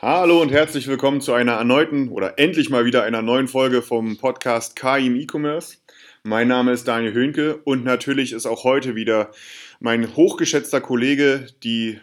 [0.00, 4.16] Hallo und herzlich willkommen zu einer erneuten oder endlich mal wieder einer neuen Folge vom
[4.16, 5.78] Podcast KI im E-Commerce.
[6.22, 9.32] Mein Name ist Daniel Höhnke und natürlich ist auch heute wieder
[9.80, 11.98] mein hochgeschätzter Kollege, die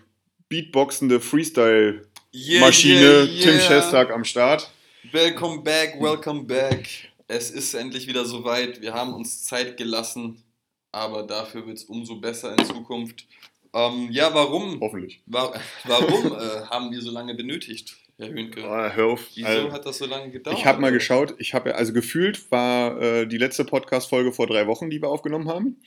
[0.50, 3.62] beatboxende Freestyle-Maschine Yeah, yeah, Tim yeah.
[3.62, 4.70] Schestak am Start.
[5.14, 6.90] Welcome back, welcome back.
[7.30, 8.82] Es ist endlich wieder soweit.
[8.82, 10.44] Wir haben uns Zeit gelassen,
[10.92, 13.26] aber dafür wird es umso besser in Zukunft.
[13.76, 14.80] Ähm, ja, warum?
[14.80, 15.22] Hoffentlich.
[15.26, 15.54] Wa
[15.84, 18.64] warum äh, haben wir so lange benötigt, Herr Höhnke?
[18.64, 19.28] Ah, hör auf.
[19.36, 20.58] Wieso Also, hat das so lange gedauert?
[20.58, 24.66] ich habe mal geschaut, ich habe also gefühlt war äh, die letzte Podcast-Folge vor drei
[24.68, 25.78] Wochen, die wir aufgenommen haben.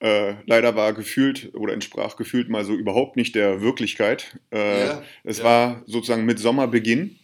[0.00, 4.38] Äh, leider war gefühlt oder entsprach gefühlt mal so überhaupt nicht der Wirklichkeit.
[4.50, 5.44] Äh, Ja, es ja.
[5.44, 7.18] war sozusagen mit Sommerbeginn.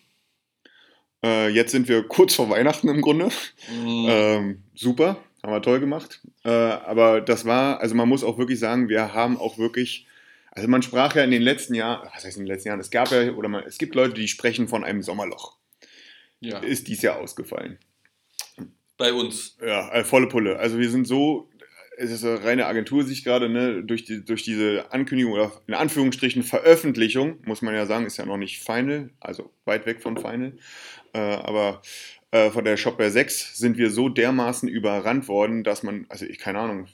[1.25, 3.31] Äh, jetzt sind wir kurz vor Weihnachten im Grunde.
[3.71, 5.17] Mm, Ähm, super,
[5.47, 6.21] haben wir toll gemacht.
[6.45, 10.07] Äh, aber das war, also man muss auch wirklich sagen, wir haben auch wirklich,
[10.51, 12.91] also man sprach ja in den letzten Jahren, was heißt in den letzten Jahren, es
[12.91, 15.57] gab ja, oder man, es gibt Leute, die sprechen von einem Sommerloch.
[16.41, 17.79] ja, Ist dies Jahr ausgefallen.
[18.99, 19.57] bei uns.
[19.65, 20.59] Ja, äh, volle Pulle.
[20.59, 21.49] Also wir sind so,
[21.99, 26.43] es ist eine reine Agentursicht gerade, ne, durch, die, durch diese Ankündigung oder in Anführungsstrichen
[26.43, 30.57] Veröffentlichung, muss man ja sagen, ist ja noch nicht final, also weit weg von final.
[31.13, 31.83] Äh, aber
[32.37, 36.39] äh, von der Shopware 6 sind wir so dermaßen überrannt worden, dass man, also ich,
[36.39, 36.87] keine Ahnung,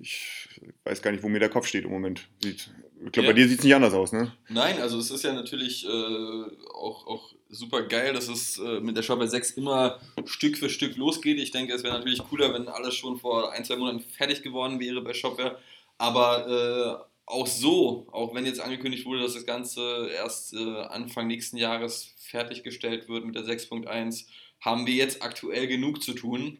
[0.00, 0.48] ich
[0.84, 2.28] weiß gar nicht, wo mir der Kopf steht im Moment.
[2.42, 2.70] Sieht,
[3.04, 3.32] ich glaube, Ja.
[3.32, 4.32] bei dir sieht es nicht anders aus, ne?
[4.48, 8.96] Nein, also es ist ja natürlich äh, auch, auch super geil, dass es äh, mit
[8.96, 11.38] der Shopware 6 immer Stück für Stück losgeht.
[11.38, 14.80] Ich denke, es wäre natürlich cooler, wenn alles schon vor ein, zwei Monaten fertig geworden
[14.80, 15.58] wäre bei Shopware.
[15.96, 21.26] Aber äh, auch so, auch wenn jetzt angekündigt wurde, dass das Ganze erst äh, Anfang
[21.26, 24.26] nächsten Jahres fertiggestellt wird mit der 6.1,
[24.60, 26.58] haben wir jetzt aktuell genug zu tun.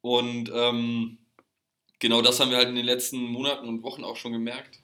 [0.00, 1.18] Und ähm,
[1.98, 4.80] genau das haben wir halt in den letzten Monaten und Wochen auch schon gemerkt.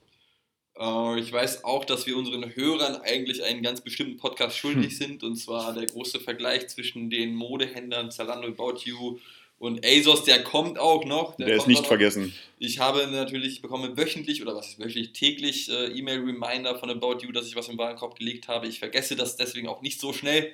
[0.79, 5.23] Äh, ich weiß auch, dass wir unseren Hörern eigentlich einen ganz bestimmten Podcast schuldig sind,
[5.23, 9.19] und zwar der große Vergleich zwischen den Modehändlern Zalando, About You
[9.59, 11.35] und ASOS, der kommt auch noch.
[11.35, 12.33] Der, ist kommt nicht vergessen.
[12.57, 17.19] Ich habe natürlich, ich bekomme wöchentlich, oder was ist wöchentlich, täglich äh, E-Mail-Reminder von About
[17.21, 18.67] You, dass ich was im Warenkorb gelegt habe.
[18.67, 20.51] Ich vergesse das deswegen auch nicht so schnell.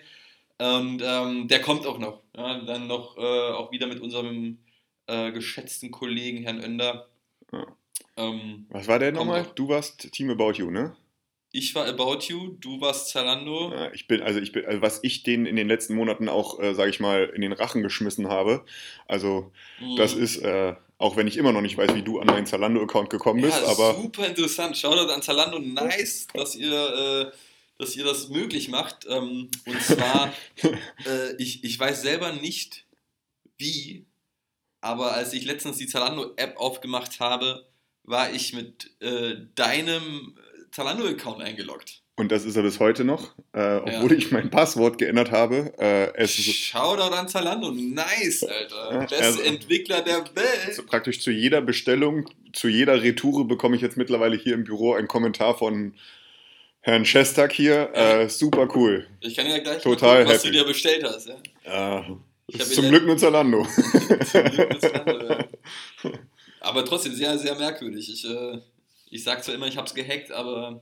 [0.59, 2.21] Und ähm, der kommt auch noch.
[2.35, 4.57] Ja, dann noch äh, auch wieder mit unserem
[5.07, 7.07] äh, geschätzten Kollegen Herrn Önder.
[7.51, 7.65] Ja.
[8.17, 9.43] Ähm, Was war der nochmal?
[9.43, 9.53] noch.
[9.55, 10.95] Du warst Team About You, ne?
[11.51, 13.71] ich war About You, du warst Zalando.
[13.73, 16.59] Ja, ich bin, also ich bin, also was ich denen in den letzten Monaten auch,
[16.59, 18.63] äh, sage ich mal, in den Rachen geschmissen habe.
[19.07, 19.51] Also
[19.95, 20.23] das Mhm.
[20.23, 23.41] ist, äh, auch wenn ich immer noch nicht weiß, wie du an meinen Zalando-Account gekommen
[23.41, 24.77] bist, ja, aber super interessant.
[24.77, 25.57] Shoutout an Zalando.
[25.59, 26.71] Nice, dass ihr,
[27.31, 27.37] äh,
[27.77, 29.05] dass ihr das möglich macht.
[29.09, 30.33] Ähm, und zwar,
[30.63, 32.85] äh, ich, ich weiß selber nicht,
[33.57, 34.05] wie,
[34.81, 37.67] aber als ich letztens die Zalando-App aufgemacht habe,
[38.03, 40.37] war ich mit äh, deinem
[40.71, 42.03] Zalando-Account eingeloggt.
[42.15, 45.73] und das ist er bis heute noch, äh, obwohl ich mein Passwort geändert habe.
[45.77, 47.71] Äh, es Shoutout an Zalando.
[47.71, 48.91] Nice, Alter.
[48.93, 50.65] Ja, Beste also- Entwickler der Welt.
[50.67, 54.93] also praktisch zu jeder Bestellung, zu jeder Retoure bekomme ich jetzt mittlerweile hier im Büro
[54.93, 55.93] einen Kommentar von
[56.87, 57.93] Herrn Schestak hier.
[57.93, 59.05] Äh, super cool.
[59.19, 60.55] Ich kann ja gleich Total gucken, was happy.
[60.55, 61.27] du dir bestellt hast.
[61.65, 62.05] Ja?
[62.05, 62.17] Hab
[62.63, 63.65] zum Glück nur Zalando.
[63.65, 65.45] Zum Glück ist Zalando, ja.
[66.61, 68.09] Aber trotzdem sehr, sehr merkwürdig.
[68.09, 68.61] Ich, äh,
[69.09, 70.81] ich sag zwar immer, ich hab's gehackt, aber.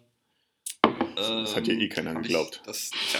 [1.15, 2.57] Das hat ja eh keiner hab geglaubt.
[2.61, 3.19] Ich, das, tja,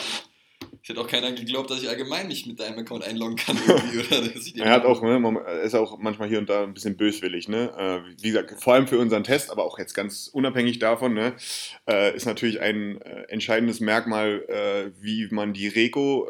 [0.86, 3.58] ich hätte auch keiner geglaubt, dass ich allgemein mich mit deinem Account einloggen kann.
[3.68, 6.62] Irgendwie, oder dass ich den- Er hat auch, ne, ist auch manchmal hier und da
[6.62, 7.74] ein bisschen böswillig, ne?
[7.76, 11.34] Äh, Wie gesagt, vor allem für unseren Test, aber auch jetzt ganz unabhängig davon, ne,
[11.90, 16.30] äh, ist natürlich ein äh, entscheidendes Merkmal, wie man die Reco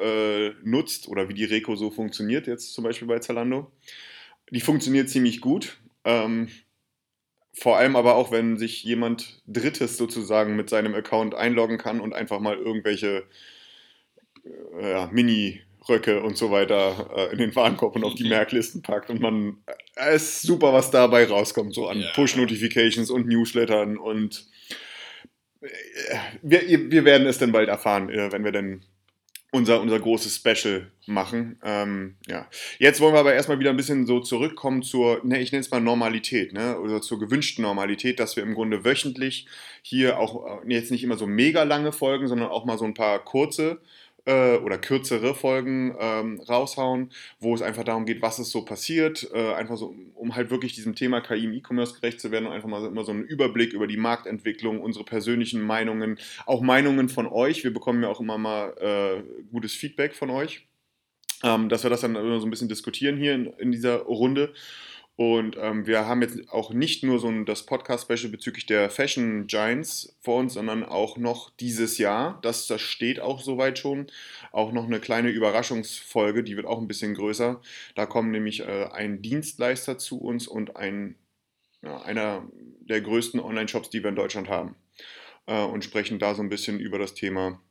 [0.64, 3.72] nutzt oder wie die Reco so funktioniert, jetzt zum Beispiel bei Zalando.
[4.52, 5.78] Die funktioniert ziemlich gut.
[6.06, 6.48] Ähm,
[7.54, 12.14] vor allem aber auch, wenn sich jemand Drittes sozusagen mit seinem Account einloggen kann und
[12.14, 13.24] einfach mal irgendwelche
[14.80, 18.30] äh, Mini-Röcke und so weiter äh, in den Warenkorb und auf die Mhm.
[18.30, 19.10] Merklisten packt.
[19.10, 19.58] Und man,
[19.96, 22.12] es ist super, was dabei rauskommt, so an Ja.
[22.14, 23.98] Push-Notifications und Newslettern.
[23.98, 24.46] Und
[25.62, 25.68] äh,
[26.42, 28.82] wir, wir werden es dann bald erfahren, äh, wenn wir dann
[29.52, 31.58] unser, unser großes Special machen.
[31.64, 32.46] Ähm, ja.
[32.78, 35.72] Jetzt wollen wir aber erstmal wieder ein bisschen so zurückkommen zur, ne, ich nenne es
[35.72, 39.48] mal Normalität, ne, oder zur gewünschten Normalität, dass wir im Grunde wöchentlich
[39.82, 42.96] hier auch äh, jetzt nicht immer so mega lange Folgen, sondern auch mal so ein
[42.96, 43.80] paar kurze
[44.26, 49.30] äh, oder kürzere Folgen ähm, raushauen, wo es einfach darum geht, was ist so passiert,
[49.34, 52.52] äh, einfach so, um halt wirklich diesem Thema KI im E-Commerce gerecht zu werden und
[52.52, 57.28] einfach mal immer so einen Überblick über die Marktentwicklung, unsere persönlichen Meinungen, auch Meinungen von
[57.28, 57.64] euch.
[57.64, 60.68] Wir bekommen ja auch immer mal äh, gutes Feedback von euch,
[61.44, 64.54] ähm, dass wir das dann immer so ein bisschen diskutieren hier in, in dieser Runde.
[65.18, 69.48] Und ähm, wir haben jetzt auch nicht nur so ein, das Podcast-Special bezüglich der Fashion
[69.48, 74.08] Giants vor uns, sondern auch noch dieses Jahr, das, das steht auch soweit schon,
[74.52, 77.62] auch noch eine kleine Überraschungsfolge, die wird auch ein bisschen größer.
[77.96, 81.16] Da kommen nämlich äh, ein Dienstleister zu uns und ein,
[81.82, 82.44] ja, einer
[82.82, 84.76] der größten Online-Shops, die wir in Deutschland haben.
[85.46, 87.62] Äh, und sprechen da so ein bisschen über das Thema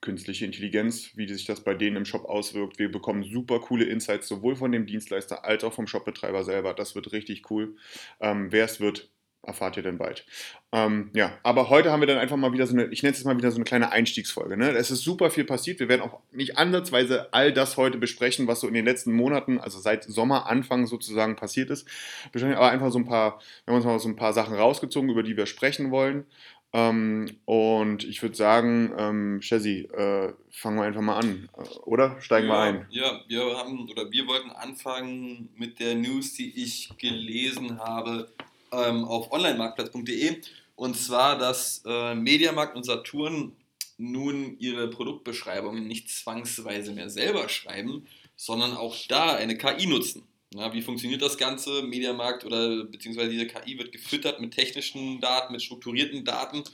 [0.00, 2.78] künstliche Intelligenz, wie sich das bei denen im Shop auswirkt.
[2.78, 6.74] Wir bekommen super coole Insights, sowohl von dem Dienstleister als auch vom Shopbetreiber selber.
[6.74, 7.76] Das wird richtig cool.
[8.20, 9.10] Ähm, Wer es wird,
[9.42, 10.26] erfahrt ihr dann bald.
[10.72, 13.24] Ähm, ja, aber heute haben wir dann einfach mal wieder so eine, ich nenne es
[13.24, 14.56] mal wieder so eine kleine Einstiegsfolge.
[14.56, 14.70] Ne?
[14.72, 15.80] Es ist super viel passiert.
[15.80, 19.58] Wir werden auch nicht ansatzweise all das heute besprechen, was so in den letzten Monaten,
[19.58, 21.88] also seit Sommeranfang sozusagen passiert ist.
[22.34, 25.22] Aber einfach so ein paar, wir haben uns mal so ein paar Sachen rausgezogen, über
[25.22, 26.26] die wir sprechen wollen.
[26.72, 32.20] Ähm, und ich würde sagen, ähm, Chessy, äh, fangen wir einfach mal an, äh, oder?
[32.20, 32.86] Steigen ja, wir ein.
[32.90, 38.30] Ja, wir haben oder wir wollten anfangen mit der News, die ich gelesen habe
[38.70, 40.42] ähm, auf onlinemarktplatz.de.
[40.76, 43.56] Und zwar, dass äh, Mediamarkt und Saturn
[43.96, 48.06] nun ihre Produktbeschreibungen nicht zwangsweise mehr selber schreiben,
[48.36, 50.27] sondern auch da eine KI nutzen.
[50.54, 51.82] Na, wie funktioniert das Ganze?
[51.82, 56.64] Mediamarkt oder beziehungsweise diese KI wird gefüttert mit technischen Daten, mit strukturierten Daten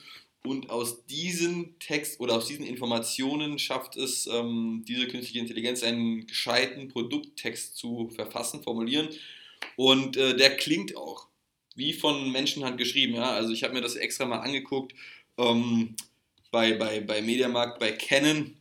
[0.47, 6.27] und aus diesen Text oder aus diesen Informationen schafft es ähm, diese künstliche Intelligenz einen
[6.27, 9.09] gescheiten Produkttext zu verfassen, formulieren
[9.77, 11.27] und äh, der klingt auch
[11.75, 13.15] wie von Menschenhand geschrieben.
[13.15, 13.33] Ja?
[13.33, 14.95] Also ich habe mir das extra mal angeguckt
[15.37, 15.97] ähm,
[16.53, 18.57] bei, bei, bei Mediamarkt, bei Canon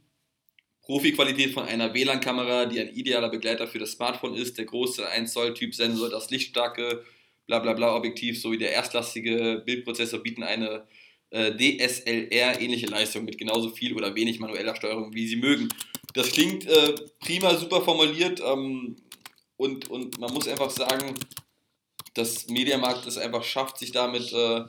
[0.83, 5.31] Profi-Qualität von einer WLAN-Kamera, die ein idealer Begleiter für das Smartphone ist, der große 1
[5.31, 7.03] Zoll Typ Sensor, das lichtstarke
[7.47, 10.85] blablabla Objektiv sowie der erstlastige Bildprozessor bieten eine
[11.29, 15.69] äh, DSLR-ähnliche Leistung mit genauso viel oder wenig manueller Steuerung, wie sie mögen.
[16.13, 18.97] Das klingt äh, prima, super formuliert ähm,
[19.57, 21.15] und, und man muss einfach sagen,
[22.13, 24.65] dass Mediamarkt es einfach schafft, sich damit äh,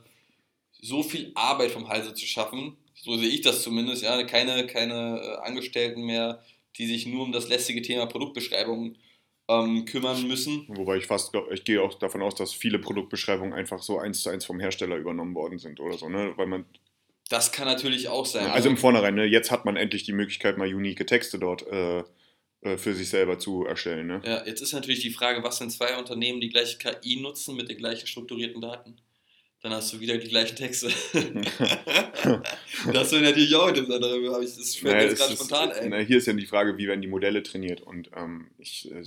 [0.81, 5.21] so viel Arbeit vom Halse zu schaffen, so sehe ich das zumindest, ja, keine, keine
[5.21, 6.43] äh, Angestellten mehr,
[6.79, 8.97] die sich nur um das lästige Thema Produktbeschreibung
[9.49, 10.65] ähm, kümmern müssen.
[10.69, 14.31] Wobei ich fast, ich gehe auch davon aus, dass viele Produktbeschreibungen einfach so eins zu
[14.31, 16.33] eins vom Hersteller übernommen worden sind oder so, ne?
[16.37, 16.65] Weil man
[17.31, 18.51] das kann natürlich auch sein.
[18.51, 19.25] Also im Vornherein, ne?
[19.25, 22.05] jetzt hat man endlich die Möglichkeit, mal unique Texte dort äh,
[22.61, 24.07] äh, für sich selber zu erstellen.
[24.07, 24.23] Ne?
[24.25, 27.71] Ja, jetzt ist natürlich die Frage, was sind zwei Unternehmen, die gleiche KI nutzen mit
[27.71, 28.97] den gleichen strukturierten Daten?
[29.65, 30.89] Dann hast du wieder die gleichen Texte.
[32.93, 35.89] das wäre natürlich auch interessant, darüber habe ich das naja, jetzt gerade spontan ein.
[35.89, 39.05] Na, hier ist ja die Frage, wie werden die Modelle trainiert und ähm, ich, äh,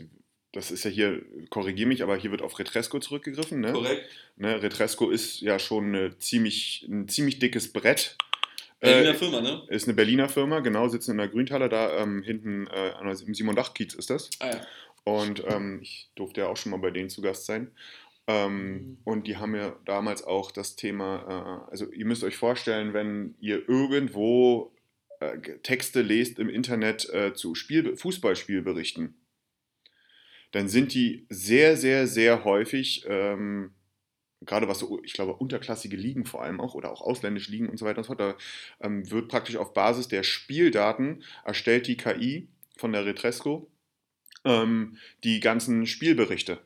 [0.54, 1.22] das ist ja hier,
[1.52, 3.60] korrigiere mich, aber hier wird auf Retresco zurückgegriffen.
[3.60, 3.72] Ne?
[3.72, 4.10] Korrekt.
[4.36, 8.18] Ne, Retresco ist ja schon ziemlich, ein ziemlich dickes Brett.
[8.80, 9.62] Berliner äh, Firma, ne?
[9.68, 13.56] Ist eine Berliner Firma, genau, sitzen in der Grüntaler, da ähm, hinten äh, im Simon
[13.56, 14.32] Dach-Kiez ist das.
[14.40, 14.62] Ah ja.
[15.04, 17.72] Und ähm, ich durfte ja auch schon mal bei denen zu Gast sein.
[18.28, 18.98] Ähm, mhm.
[19.06, 23.36] Und die haben ja damals auch das Thema, äh, also ihr müsst euch vorstellen, wenn
[23.40, 24.74] ihr irgendwo
[25.20, 29.16] äh, Texte lest im Internet äh, zu Spiel, Fußballspielberichten,
[30.52, 33.72] dann sind die sehr, sehr, sehr häufig, ähm,
[34.42, 37.78] gerade was so, ich glaube, unterklassige Ligen vor allem auch oder auch ausländische Ligen und
[37.78, 38.38] so weiter und so fort, da
[38.86, 43.72] ähm, wird praktisch auf Basis der Spieldaten erstellt die KI von der Retresco
[44.46, 46.60] ähm, die ganzen Spielberichte.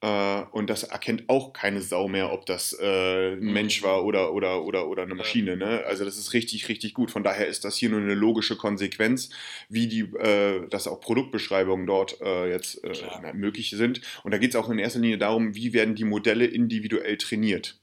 [0.00, 3.52] Äh, und das erkennt auch keine Sau mehr, ob das äh, ein mhm.
[3.52, 5.56] Mensch war oder, oder, oder, oder eine Maschine.
[5.56, 5.82] Ne?
[5.86, 7.10] Also das ist richtig, richtig gut.
[7.10, 9.30] Von daher ist das hier nur eine logische Konsequenz,
[9.68, 14.00] wie die, äh, dass auch Produktbeschreibungen dort äh, jetzt äh, möglich sind.
[14.22, 17.80] Und da geht es auch in erster Linie darum, wie werden die Modelle individuell trainiert.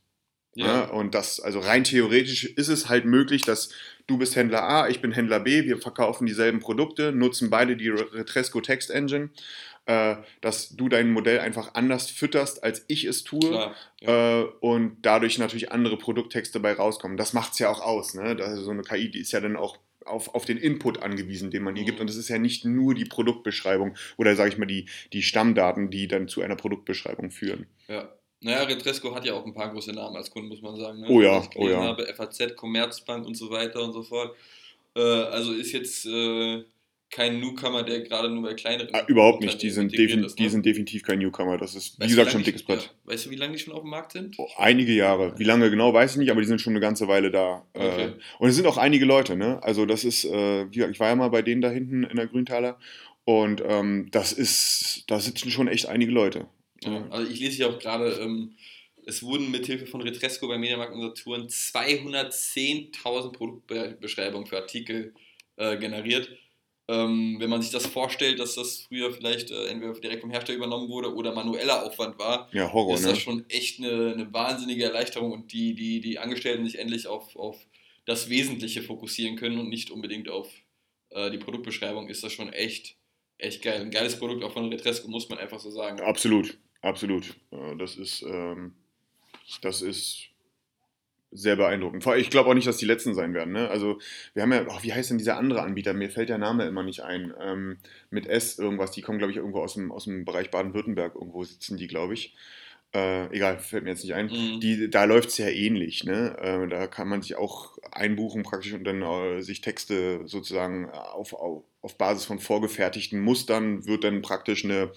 [0.56, 0.66] Ja.
[0.66, 0.86] ja.
[0.86, 3.70] Und das, also rein theoretisch ist es halt möglich, dass
[4.08, 7.90] du bist Händler A, ich bin Händler B, wir verkaufen dieselben Produkte, nutzen beide die
[7.90, 9.32] Retresco Text Engine
[9.86, 14.42] äh, dass du dein Modell einfach anders fütterst, als ich es tue Klar, ja.
[14.42, 17.18] äh, und dadurch natürlich andere Produkttexte bei rauskommen.
[17.18, 18.14] Das macht es ja auch aus.
[18.14, 18.36] Ne?
[18.36, 21.64] Das so eine KI, die ist ja dann auch auf, auf den Input angewiesen, den
[21.64, 21.88] man ihr mhm.
[21.88, 22.00] gibt.
[22.00, 25.90] Und es ist ja nicht nur die Produktbeschreibung oder sage ich mal die, die Stammdaten,
[25.90, 27.68] die dann zu einer Produktbeschreibung führen.
[27.88, 28.10] Ja.
[28.42, 31.02] Naja, Retresco hat ja auch ein paar große Namen als Kunden, muss man sagen.
[31.02, 31.08] Ne?
[31.10, 31.82] Oh ja, ich oh ja.
[31.82, 34.36] habe FAZ, Commerzbank und so weiter und so fort.
[34.96, 36.64] Äh, also ist jetzt äh,
[37.16, 38.90] kein Newcomer, der gerade nur bei kleineren.
[38.92, 39.62] Ah, überhaupt nicht.
[39.62, 40.28] Die sind, ist, ne?
[40.38, 41.58] die sind definitiv kein Newcomer.
[41.58, 42.82] Das ist, wie gesagt, schon ein dickes Brett.
[42.84, 43.12] Ja.
[43.14, 44.36] Weißt du, wie lange die schon auf dem Markt sind?
[44.38, 45.34] Oh, einige Jahre.
[45.40, 47.66] Wie lange genau, weiß ich nicht, aber die sind schon eine ganze Weile da.
[47.74, 47.88] Äh.
[47.88, 48.14] Okay.
[48.40, 49.64] und es sind auch einige Leute, ne?
[49.64, 52.78] Also, das ist, äh, ich war ja mal bei denen da hinten in der Grüntaler.
[53.24, 56.48] Und ähm, das ist, da sitzen schon echt einige Leute.
[56.84, 58.56] Ja, also ich lese hier auch gerade, ähm,
[59.06, 65.14] es wurden mithilfe von Retresco bei Mediamarkt und Saturn 210.000 Produktbeschreibungen für Artikel
[65.56, 66.30] äh, generiert.
[66.88, 70.58] Ähm, wenn man sich das vorstellt, dass das früher vielleicht äh, entweder direkt vom Hersteller
[70.58, 73.20] übernommen wurde oder manueller Aufwand war, ja, Horror, ist das ne?
[73.20, 77.58] schon echt eine, eine, wahnsinnige Erleichterung und die, die, die Angestellten sich endlich auf, auf
[78.06, 80.48] das Wesentliche fokussieren können und nicht unbedingt auf
[81.10, 82.98] äh, die Produktbeschreibung, ist das schon echt,
[83.40, 83.82] echt geil.
[83.82, 86.00] Ein geiles Produkt auch von Retresco, muss man einfach so sagen.
[86.02, 87.36] Absolut, absolut.
[87.80, 88.76] Das ist, ähm,
[89.62, 90.30] das ist
[91.36, 92.06] sehr beeindruckend.
[92.18, 93.54] Ich glaube auch nicht, dass die letzten sein werden.
[93.54, 93.70] Ne?
[93.70, 94.00] Also
[94.34, 95.94] wir haben ja, oh, wie heißt denn dieser andere Anbieter?
[95.94, 97.34] Mir fällt der Name immer nicht ein.
[97.40, 97.78] Ähm,
[98.10, 98.92] mit S irgendwas.
[98.92, 101.16] Die kommen, glaube ich, irgendwo aus dem, aus dem Bereich Baden-Württemberg.
[101.16, 102.36] Irgendwo sitzen die, glaube ich.
[102.94, 104.28] Äh, egal, fällt mir jetzt nicht ein.
[104.28, 104.60] Mhm.
[104.62, 106.06] Die, da läuft es ja ähnlich.
[106.06, 106.38] Ne?
[106.40, 111.34] Äh, da kann man sich auch einbuchen praktisch und dann äh, sich Texte sozusagen auf,
[111.34, 114.92] auf, auf Basis von vorgefertigten Mustern wird dann praktisch eine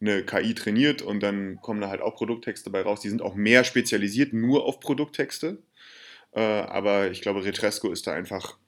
[0.00, 3.00] eine KI trainiert und dann kommen da halt auch Produkttexte bei raus.
[3.00, 5.62] Die sind auch mehr spezialisiert nur auf Produkttexte.
[6.34, 8.58] Äh, aber ich glaube, Retresco ist da einfach,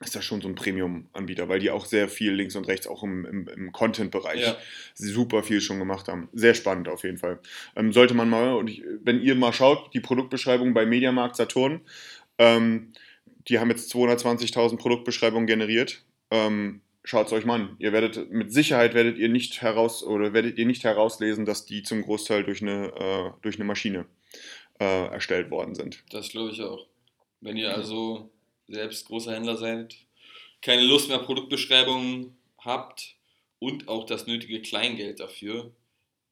[0.00, 3.02] ist da schon so ein Premium-Anbieter, weil die auch sehr viel links und rechts auch
[3.02, 4.56] im, im, im Content-Bereich ja.
[4.94, 6.28] super viel schon gemacht haben.
[6.32, 7.40] Sehr spannend auf jeden Fall.
[7.76, 11.80] Ähm, sollte man mal, und ich, wenn ihr mal schaut, die Produktbeschreibung bei Mediamarkt Saturn,
[12.38, 12.92] ähm,
[13.48, 16.04] die haben jetzt 220.000 Produktbeschreibungen generiert.
[16.30, 17.76] Ähm, Schaut es euch mal an.
[17.78, 21.82] Ihr werdet mit Sicherheit werdet ihr nicht heraus oder werdet ihr nicht herauslesen, dass die
[21.82, 24.04] zum Großteil durch eine, äh, durch eine Maschine
[24.78, 26.04] äh, erstellt worden sind.
[26.10, 26.86] Das glaube ich auch.
[27.40, 28.30] Wenn ihr also
[28.68, 29.96] selbst großer Händler seid,
[30.62, 33.16] keine Lust mehr Produktbeschreibungen habt
[33.58, 35.72] und auch das nötige Kleingeld dafür,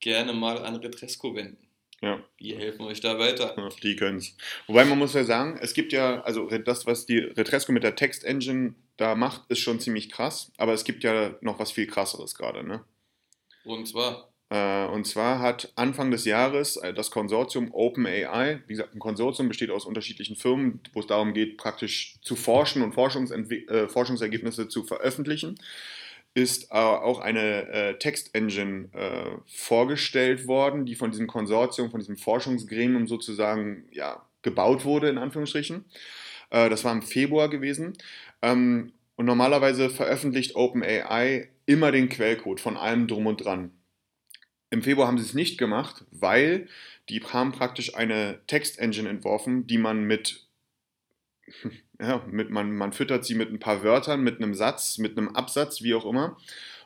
[0.01, 1.69] gerne mal an Retresco wenden.
[2.01, 2.23] Ja.
[2.39, 3.55] Die helfen euch da weiter.
[3.57, 4.37] Ja, die können es.
[4.69, 7.97] Wobei man muss ja sagen, es gibt ja, also das, was die Retresco mit der
[7.97, 10.53] Text-Engine da macht, ist schon ziemlich krass.
[10.59, 12.85] Aber es gibt ja noch was viel krasseres gerade, ne?
[13.65, 14.33] Und zwar?
[14.51, 19.49] Äh, und zwar hat Anfang des Jahres äh, das Konsortium OpenAI, wie gesagt, ein Konsortium
[19.49, 24.85] besteht aus unterschiedlichen Firmen, wo es darum geht, praktisch zu forschen und äh, Forschungsergebnisse zu
[24.85, 25.59] veröffentlichen,
[26.35, 28.91] ist auch eine Textengine
[29.47, 35.87] vorgestellt worden, die von diesem Konsortium, von diesem Forschungsgremium sozusagen ja, gebaut wurde, in Anführungsstrichen.
[36.51, 37.95] das war im Februar gewesen.
[38.43, 43.73] Ähm, und normalerweise veröffentlicht OpenAI immer den Quellcode von allem drum und dran.
[44.71, 46.69] Im Februar haben sie es nicht gemacht, weil
[47.09, 50.47] die haben praktisch eine Textengine entworfen, die man mit,
[52.01, 55.35] ja, mit man, man füttert sie mit ein paar Wörtern, mit einem Satz, mit einem
[55.35, 56.37] Absatz, wie auch immer.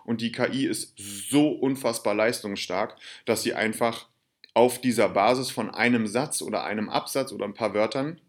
[0.05, 4.09] Und die KI ist so unfassbar leistungsstark, dass sie einfach
[4.55, 8.21] auf dieser Basis von einem Satz oder einem Absatz oder ein paar Wörtern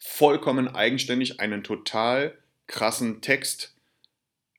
[0.00, 3.74] vollkommen eigenständig einen total krassen Text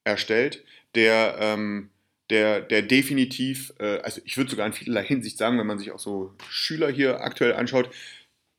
[0.03, 0.63] erstellt,
[0.95, 1.89] der ähm,
[2.29, 5.91] der, der definitiv, äh, also ich würde sogar in vielerlei Hinsicht sagen, wenn man sich
[5.91, 7.89] auch so Schüler hier aktuell anschaut,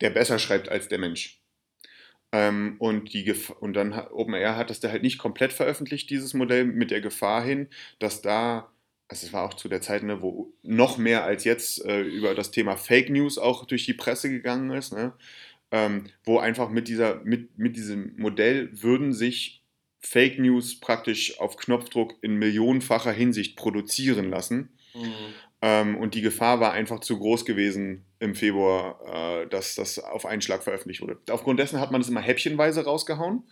[0.01, 1.41] der besser schreibt als der Mensch.
[2.33, 6.65] Ähm, und, die und dann OpenAI hat das da halt nicht komplett veröffentlicht, dieses Modell,
[6.65, 8.73] mit der Gefahr hin, dass da,
[9.09, 12.35] also es war auch zu der Zeit, ne, wo noch mehr als jetzt äh, über
[12.35, 15.13] das Thema Fake News auch durch die Presse gegangen ist, ne,
[15.73, 19.60] ähm, wo einfach mit, dieser, mit, mit diesem Modell würden sich
[20.01, 24.71] Fake News praktisch auf Knopfdruck in millionenfacher Hinsicht produzieren lassen.
[24.95, 25.15] Mhm.
[25.63, 30.25] Ähm, und die Gefahr war einfach zu groß gewesen im Februar, äh, dass das auf
[30.25, 31.19] einen Schlag veröffentlicht wurde.
[31.31, 33.45] Aufgrund dessen hat man es immer häppchenweise rausgehauen.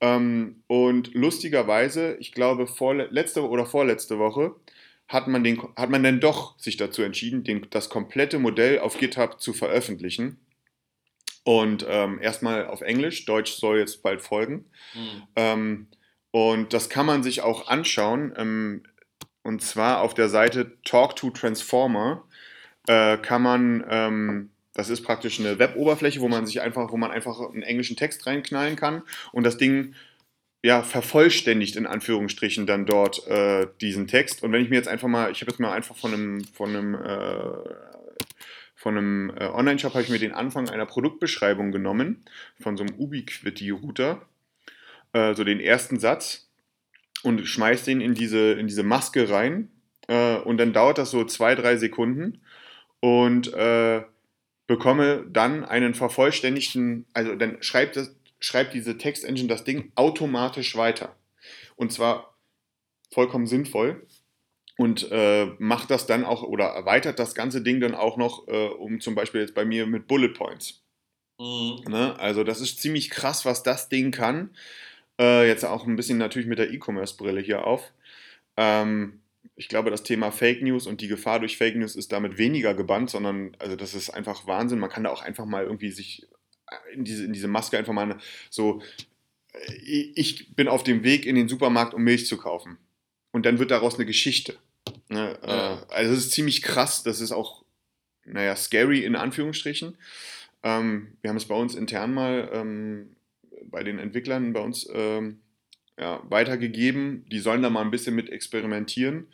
[0.00, 4.54] Ähm, und lustigerweise, ich glaube, vor, letzte oder vorletzte Woche
[5.08, 8.98] hat man, den, hat man dann doch sich dazu entschieden, den, das komplette Modell auf
[8.98, 10.38] GitHub zu veröffentlichen.
[11.44, 14.66] Und ähm, erstmal auf Englisch, Deutsch soll jetzt bald folgen.
[14.94, 15.22] Mhm.
[15.36, 15.86] Ähm,
[16.30, 18.32] und das kann man sich auch anschauen.
[18.36, 18.82] Ähm,
[19.42, 22.24] und zwar auf der Seite Talk to Transformer
[22.86, 27.10] äh, kann man, ähm, das ist praktisch eine Web-Oberfläche, wo man sich einfach, wo man
[27.10, 29.94] einfach einen englischen Text reinknallen kann und das Ding
[30.62, 34.42] ja, vervollständigt in Anführungsstrichen dann dort äh, diesen Text.
[34.42, 36.68] Und wenn ich mir jetzt einfach mal, ich habe jetzt mal einfach von einem, von
[36.70, 37.99] einem äh,
[38.80, 42.24] von einem äh, Online-Shop habe ich mir den Anfang einer Produktbeschreibung genommen,
[42.58, 44.22] von so einem Ubiquiti-Router,
[45.12, 46.48] äh, so den ersten Satz
[47.22, 49.70] und schmeiße den in diese, in diese Maske rein
[50.08, 52.40] äh, und dann dauert das so zwei, drei Sekunden
[53.00, 54.00] und äh,
[54.66, 61.14] bekomme dann einen vervollständigten, also dann schreibt, das, schreibt diese Textengine das Ding automatisch weiter.
[61.76, 62.34] Und zwar
[63.10, 64.06] vollkommen sinnvoll
[64.80, 68.68] und äh, macht das dann auch oder erweitert das ganze Ding dann auch noch äh,
[68.68, 70.82] um zum Beispiel jetzt bei mir mit Bullet Points.
[71.38, 71.82] Mhm.
[71.86, 72.18] Ne?
[72.18, 74.56] Also das ist ziemlich krass, was das Ding kann.
[75.20, 77.92] Äh, jetzt auch ein bisschen natürlich mit der E-Commerce-Brille hier auf.
[78.56, 79.20] Ähm,
[79.54, 82.72] ich glaube, das Thema Fake News und die Gefahr durch Fake News ist damit weniger
[82.72, 84.78] gebannt, sondern also das ist einfach Wahnsinn.
[84.78, 86.26] Man kann da auch einfach mal irgendwie sich
[86.94, 88.16] in diese, in diese Maske einfach mal
[88.48, 88.80] so,
[89.52, 89.74] äh,
[90.14, 92.78] ich bin auf dem Weg in den Supermarkt, um Milch zu kaufen.
[93.30, 94.56] Und dann wird daraus eine Geschichte.
[95.10, 95.38] Ne?
[95.46, 95.74] Ja.
[95.74, 97.64] Äh, also es ist ziemlich krass, das ist auch,
[98.24, 99.98] naja, scary in Anführungsstrichen.
[100.62, 103.16] Ähm, wir haben es bei uns intern mal ähm,
[103.64, 105.40] bei den Entwicklern bei uns ähm,
[105.98, 107.26] ja, weitergegeben.
[107.30, 109.26] Die sollen da mal ein bisschen mit experimentieren.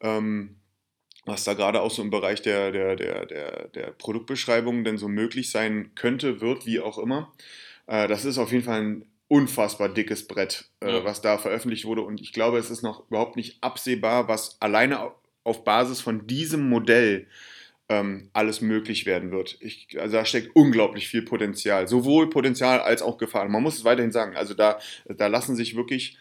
[0.00, 0.56] Ähm,
[1.26, 5.08] was da gerade auch so im Bereich der, der, der, der, der Produktbeschreibung denn so
[5.08, 7.32] möglich sein könnte, wird, wie auch immer.
[7.86, 11.04] Äh, das ist auf jeden Fall ein unfassbar dickes Brett, äh, ja.
[11.04, 12.02] was da veröffentlicht wurde.
[12.02, 15.12] Und ich glaube, es ist noch überhaupt nicht absehbar, was alleine
[15.44, 17.26] auf Basis von diesem Modell
[17.88, 19.58] ähm, alles möglich werden wird.
[19.60, 23.48] Ich, also da steckt unglaublich viel Potenzial, sowohl Potenzial als auch Gefahr.
[23.48, 24.36] Man muss es weiterhin sagen.
[24.36, 26.16] Also da, da lassen sich wirklich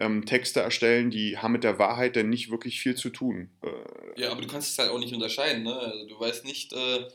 [0.00, 3.50] ähm, Texte erstellen, die haben mit der Wahrheit denn nicht wirklich viel zu tun.
[3.62, 5.64] Äh, ja, aber du kannst es halt auch nicht unterscheiden.
[5.64, 5.76] Ne?
[5.76, 7.08] Also du weißt nicht, äh,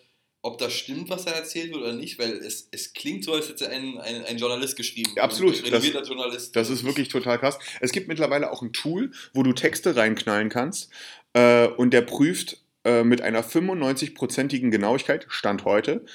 [0.43, 3.47] ob das stimmt, was er erzählt wird oder nicht, weil es, es klingt so, als
[3.47, 5.13] hätte ein, ein, ein Journalist geschrieben.
[5.15, 5.63] Ja, absolut.
[5.63, 6.53] Ein das, Journalist.
[6.55, 7.57] Das ist wirklich total krass.
[7.79, 10.91] Es gibt mittlerweile auch ein Tool, wo du Texte reinknallen kannst
[11.31, 16.05] äh, und der prüft äh, mit einer 95-prozentigen Genauigkeit, Stand heute,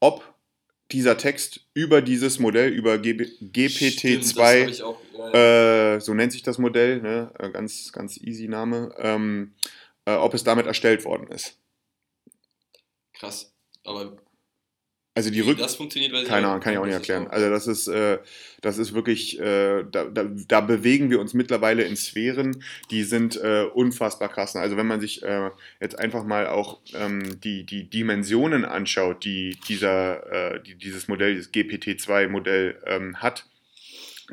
[0.00, 0.34] ob
[0.92, 4.82] dieser Text über dieses Modell, über GPT-2,
[5.32, 5.94] ja.
[5.94, 7.32] äh, so nennt sich das Modell, ne?
[7.38, 9.54] Äh, ganz, ganz easy Name, ähm,
[10.04, 11.58] äh, ob es damit erstellt worden ist.
[13.14, 13.52] Krass,
[13.88, 14.16] aber
[15.18, 17.26] also die Rück das funktioniert, weiß keine Ahnung, kann ich auch nicht erklären.
[17.26, 18.18] Also das ist, äh,
[18.60, 23.36] das ist wirklich, äh, da, da, da, bewegen wir uns mittlerweile in Sphären, die sind
[23.36, 24.54] äh, unfassbar krass.
[24.54, 29.58] Also wenn man sich äh, jetzt einfach mal auch ähm, die, die Dimensionen anschaut, die
[29.66, 33.44] dieser, äh, die dieses Modell, dieses GPT-2-Modell ähm, hat,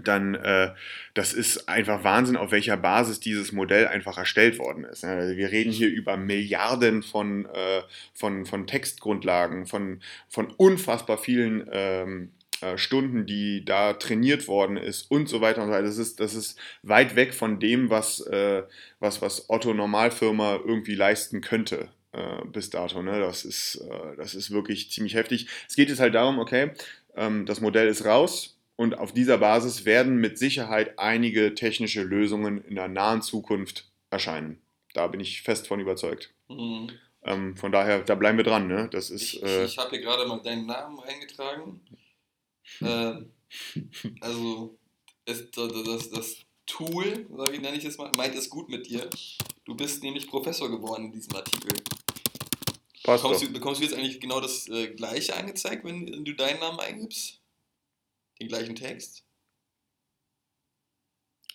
[0.04, 0.72] dann äh,
[1.14, 5.04] das ist einfach Wahnsinn, auf welcher Basis dieses Modell einfach erstellt worden ist.
[5.06, 7.82] Also wir reden hier über Milliarden von, äh,
[8.14, 15.10] von, von Textgrundlagen, von, von unfassbar vielen ähm, äh, Stunden, die da trainiert worden ist
[15.12, 15.88] und so weiter und so weiter.
[15.88, 18.64] Das ist, das ist weit weg von dem, was, äh,
[19.00, 23.02] was, was Otto Normalfirma irgendwie leisten könnte äh, bis dato.
[23.02, 23.20] Ne?
[23.20, 25.48] Das, ist, äh, das ist wirklich ziemlich heftig.
[25.68, 26.72] Es geht jetzt halt darum, okay,
[27.16, 32.64] ähm, das Modell ist raus, und auf dieser Basis werden mit Sicherheit einige technische Lösungen
[32.64, 34.62] in der nahen Zukunft erscheinen.
[34.94, 36.34] Da bin ich fest von überzeugt.
[36.50, 36.92] Mhm.
[37.24, 38.68] Ähm, von daher, da bleiben wir dran.
[38.68, 38.88] Ne?
[38.92, 41.82] Das ist, ich äh, ich habe hier gerade mal deinen Namen eingetragen.
[42.82, 43.16] äh,
[44.22, 44.78] also,
[45.26, 49.08] es, das, das, Tool, oder wie nenne ich es mal, meint es gut mit dir.
[49.66, 51.74] Du bist nämlich Professor geworden in diesem Artikel.
[53.04, 56.60] Passt bekommst, du, bekommst du jetzt eigentlich genau das äh, gleiche angezeigt, wenn du deinen
[56.60, 57.40] Namen eingibst?
[58.40, 59.26] Den gleichen Text?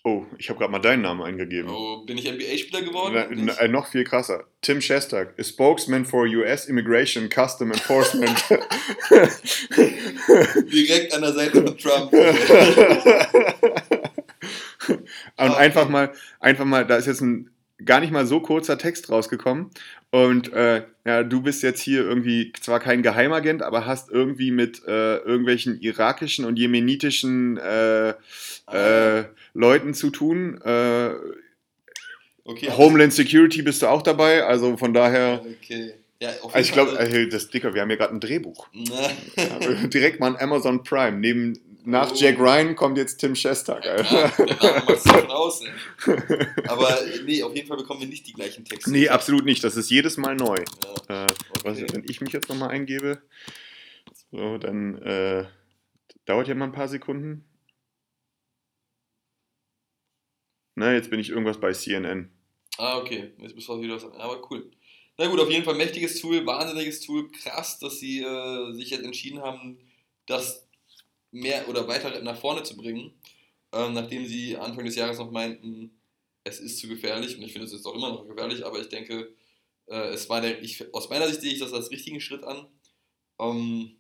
[0.02, 1.70] Oh, ich habe gerade mal deinen Namen eingegeben.
[1.70, 3.14] Oh, bin ich NBA-Spieler geworden?
[3.44, 4.44] Na, na, noch viel krasser.
[4.62, 8.42] Tim Shestag, a spokesman for US Immigration Custom Enforcement.
[10.72, 12.10] Direkt an der Seite von Trump.
[14.88, 15.02] Und
[15.36, 17.50] ah, einfach mal, einfach mal, da ist jetzt ein
[17.84, 19.70] gar nicht mal so kurzer Text rausgekommen.
[20.10, 24.86] Und äh, ja, du bist jetzt hier irgendwie zwar kein Geheimagent, aber hast irgendwie mit
[24.86, 28.10] äh, irgendwelchen irakischen und jemenitischen äh,
[28.72, 30.60] äh Leuten zu tun.
[30.62, 31.10] Äh,
[32.44, 35.44] okay, Homeland Security bist du auch dabei, also von daher.
[35.62, 35.94] Okay.
[36.22, 38.68] Ja, also ich glaube, äh, das Dicker, wir haben hier gerade ein Drehbuch.
[39.92, 41.18] direkt mal ein Amazon Prime.
[41.18, 42.14] Neben, nach oh.
[42.14, 43.84] Jack Ryan kommt jetzt Tim Shestag.
[43.84, 45.62] Ja, klar, der Name macht schon aus.
[46.68, 48.90] Aber nee, auf jeden Fall bekommen wir nicht die gleichen Texte.
[48.90, 49.62] Nee, absolut nicht.
[49.64, 50.56] Das ist jedes Mal neu.
[51.08, 51.60] Ja, äh, okay.
[51.64, 53.22] was, wenn ich mich jetzt nochmal eingebe,
[54.30, 55.46] so, dann äh,
[56.24, 57.44] dauert ja mal ein paar Sekunden.
[60.74, 62.30] Na, jetzt bin ich irgendwas bei CNN.
[62.78, 63.32] Ah, okay.
[63.38, 64.04] Jetzt bist du wieder was.
[64.04, 64.70] Aber cool.
[65.18, 67.30] Na gut, auf jeden Fall mächtiges Tool, wahnsinniges Tool.
[67.30, 69.78] Krass, dass sie äh, sich jetzt entschieden haben,
[70.26, 70.66] das
[71.30, 73.12] mehr oder weiter nach vorne zu bringen,
[73.72, 76.00] ähm, nachdem sie Anfang des Jahres noch meinten,
[76.44, 77.36] es ist zu gefährlich.
[77.36, 79.34] Und ich finde, es ist auch immer noch gefährlich, aber ich denke,
[79.86, 82.66] äh, es war der, ich, aus meiner Sicht sehe ich das als richtigen Schritt an.
[83.38, 83.96] Ähm,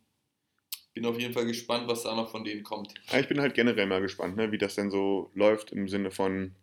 [0.94, 2.94] bin auf jeden Fall gespannt, was da noch von denen kommt.
[3.16, 6.54] Ich bin halt generell mal gespannt, ne, wie das denn so läuft im Sinne von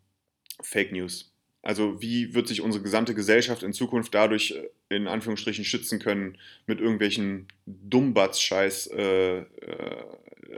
[0.62, 1.34] Fake News.
[1.67, 6.38] Also wie wird sich unsere gesamte Gesellschaft in Zukunft dadurch äh, in Anführungsstrichen schützen können
[6.65, 9.45] mit irgendwelchen Dummbatz-Scheiß, äh, äh,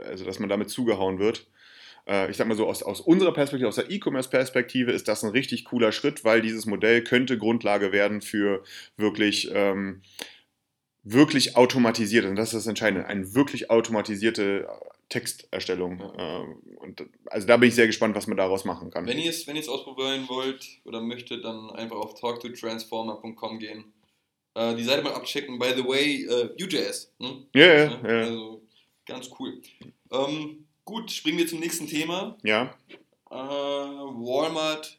[0.04, 1.48] also dass man damit zugehauen wird.
[2.06, 5.30] äh, ich sag mal so, aus, aus unserer Perspektive, aus der E-Commerce-Perspektive ist das ein
[5.30, 8.62] richtig cooler Schritt, weil dieses Modell könnte Grundlage werden für
[8.96, 10.02] wirklich, ähm,
[11.02, 14.68] wirklich automatisierte, und das ist das Entscheidende, eine wirklich automatisierte
[15.10, 15.98] Texterstellung.
[15.98, 16.40] Ja.
[16.40, 16.46] Äh,
[16.76, 19.06] und also da bin ich sehr gespannt, was man daraus machen kann.
[19.06, 23.92] Wenn ihr es wenn ausprobieren wollt oder möchtet, dann einfach auf talktotransformer.com gehen.
[24.54, 25.58] Äh, die Seite mal abchecken.
[25.58, 27.12] By the way, äh, Vue.js.
[27.18, 27.46] Ne?
[27.54, 28.20] Ja, ja, ja.
[28.24, 28.62] Also
[29.04, 29.60] ganz cool.
[30.10, 32.38] Ähm, gut, springen wir zum nächsten Thema.
[32.42, 32.74] Ja.
[33.30, 34.98] Äh, Walmart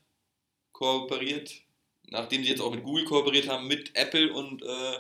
[0.72, 1.62] kooperiert,
[2.10, 5.00] nachdem sie jetzt auch mit Google kooperiert haben, mit Apple und äh,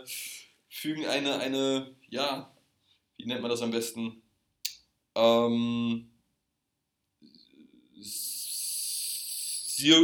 [0.70, 2.52] fügen eine, eine, ja,
[3.18, 4.21] wie nennt man das am besten?
[5.16, 6.08] Ähm,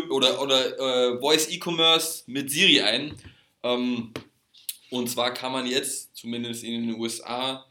[0.10, 3.16] oder, oder äh, Voice E-Commerce mit Siri ein.
[3.64, 4.14] Ähm,
[4.90, 7.66] und zwar kann man jetzt, zumindest in den USA,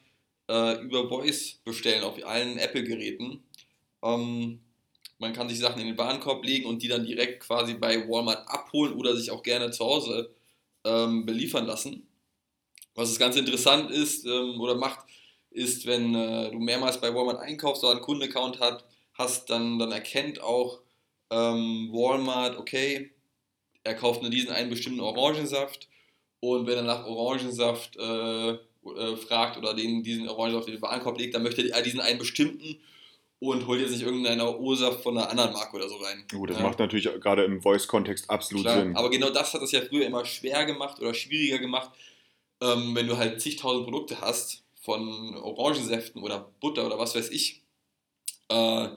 [0.49, 3.43] äh, über Voice bestellen auf allen Apple-Geräten.
[4.03, 4.61] Ähm,
[5.19, 8.47] man kann sich Sachen in den Warenkorb legen und die dann direkt quasi bei Walmart
[8.49, 10.35] abholen oder sich auch gerne zu Hause
[10.85, 12.07] ähm, beliefern lassen.
[12.95, 15.01] Was das ganz interessant ist ähm, oder macht,
[15.57, 19.91] ist, wenn äh, du mehrmals bei Walmart einkaufst oder einen Kundenaccount hat, hast, dann, dann
[19.91, 20.81] erkennt auch
[21.31, 23.11] ähm, Walmart, okay,
[23.83, 25.89] er kauft nur diesen einen bestimmten Orangensaft
[26.41, 31.19] und wenn er nach Orangensaft äh, äh, fragt oder den, diesen Orangensaft in den Warenkorb
[31.19, 32.79] legt, dann möchte er diesen einen bestimmten
[33.39, 36.25] und holt jetzt nicht irgendeinen O-Saft von einer anderen Marke oder so rein.
[36.31, 36.63] Gut, das ja.
[36.63, 38.97] macht natürlich gerade im Voice-Kontext absolut Klar, Sinn.
[38.97, 41.91] Aber genau das hat es ja früher immer schwer gemacht oder schwieriger gemacht,
[42.63, 47.65] ähm, wenn du halt zigtausend Produkte hast von Orangensäften oder Butter oder was weiß ich,
[48.49, 48.89] äh,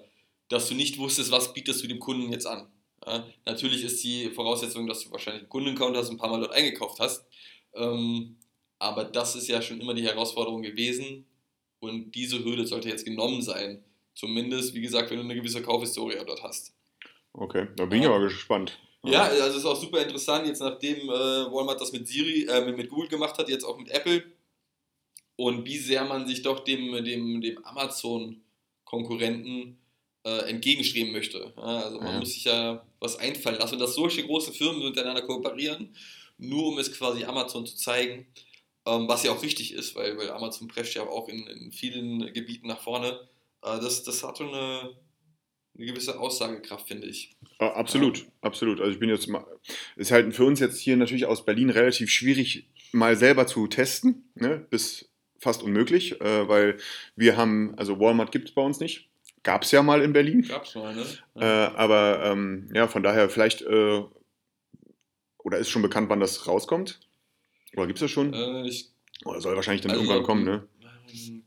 [0.47, 2.71] dass du nicht wusstest, was bietest du dem Kunden jetzt an.
[3.05, 6.41] Ja, natürlich ist die Voraussetzung, dass du wahrscheinlich einen Kundenaccount hast und ein paar Mal
[6.41, 7.25] dort eingekauft hast.
[7.73, 8.37] Ähm,
[8.77, 11.25] aber das ist ja schon immer die Herausforderung gewesen.
[11.79, 13.83] Und diese Hürde sollte jetzt genommen sein.
[14.13, 16.73] Zumindest, wie gesagt, wenn du eine gewisse Kaufhistorie dort hast.
[17.33, 18.77] Okay, da bin ich aber gespannt.
[19.03, 22.71] Ja, also es ist auch super interessant, jetzt nachdem äh, Walmart das mit Siri, äh,
[22.71, 24.23] mit Google gemacht hat, jetzt auch mit Apple.
[25.39, 29.77] Und wie sehr man sich doch dem, dem, dem Amazon-Konkurrenten
[30.25, 31.53] äh, entgegenstreben möchte.
[31.55, 32.19] Also man ja.
[32.19, 33.75] muss sich ja was einfallen lassen.
[33.75, 35.95] Und dass solche große Firmen miteinander kooperieren,
[36.37, 38.27] nur um es quasi Amazon zu zeigen,
[38.85, 42.33] ähm, was ja auch richtig ist, weil, weil Amazon prescht ja auch in, in vielen
[42.33, 43.29] Gebieten nach vorne.
[43.61, 44.93] Äh, das, das hat schon eine,
[45.73, 47.37] eine gewisse Aussagekraft, finde ich.
[47.61, 48.25] Ja, absolut, ja.
[48.41, 48.81] absolut.
[48.81, 49.45] Also ich bin jetzt mal,
[49.95, 54.29] ist halt für uns jetzt hier natürlich aus Berlin relativ schwierig, mal selber zu testen,
[54.35, 54.67] ne?
[54.69, 55.08] bis
[55.39, 56.77] fast unmöglich, äh, weil
[57.15, 59.09] wir haben, also Walmart gibt es bei uns nicht.
[59.43, 60.41] Gab es ja mal in Berlin.
[60.47, 61.05] Gab es mal, ne?
[61.35, 61.67] Ja.
[61.67, 64.03] Äh, aber ähm, ja, von daher vielleicht, äh,
[65.37, 66.99] oder ist schon bekannt, wann das rauskommt?
[67.75, 68.33] Oder gibt es das schon?
[68.33, 68.91] Äh, ich,
[69.25, 70.67] Oder soll wahrscheinlich dann also irgendwann kommen, ne?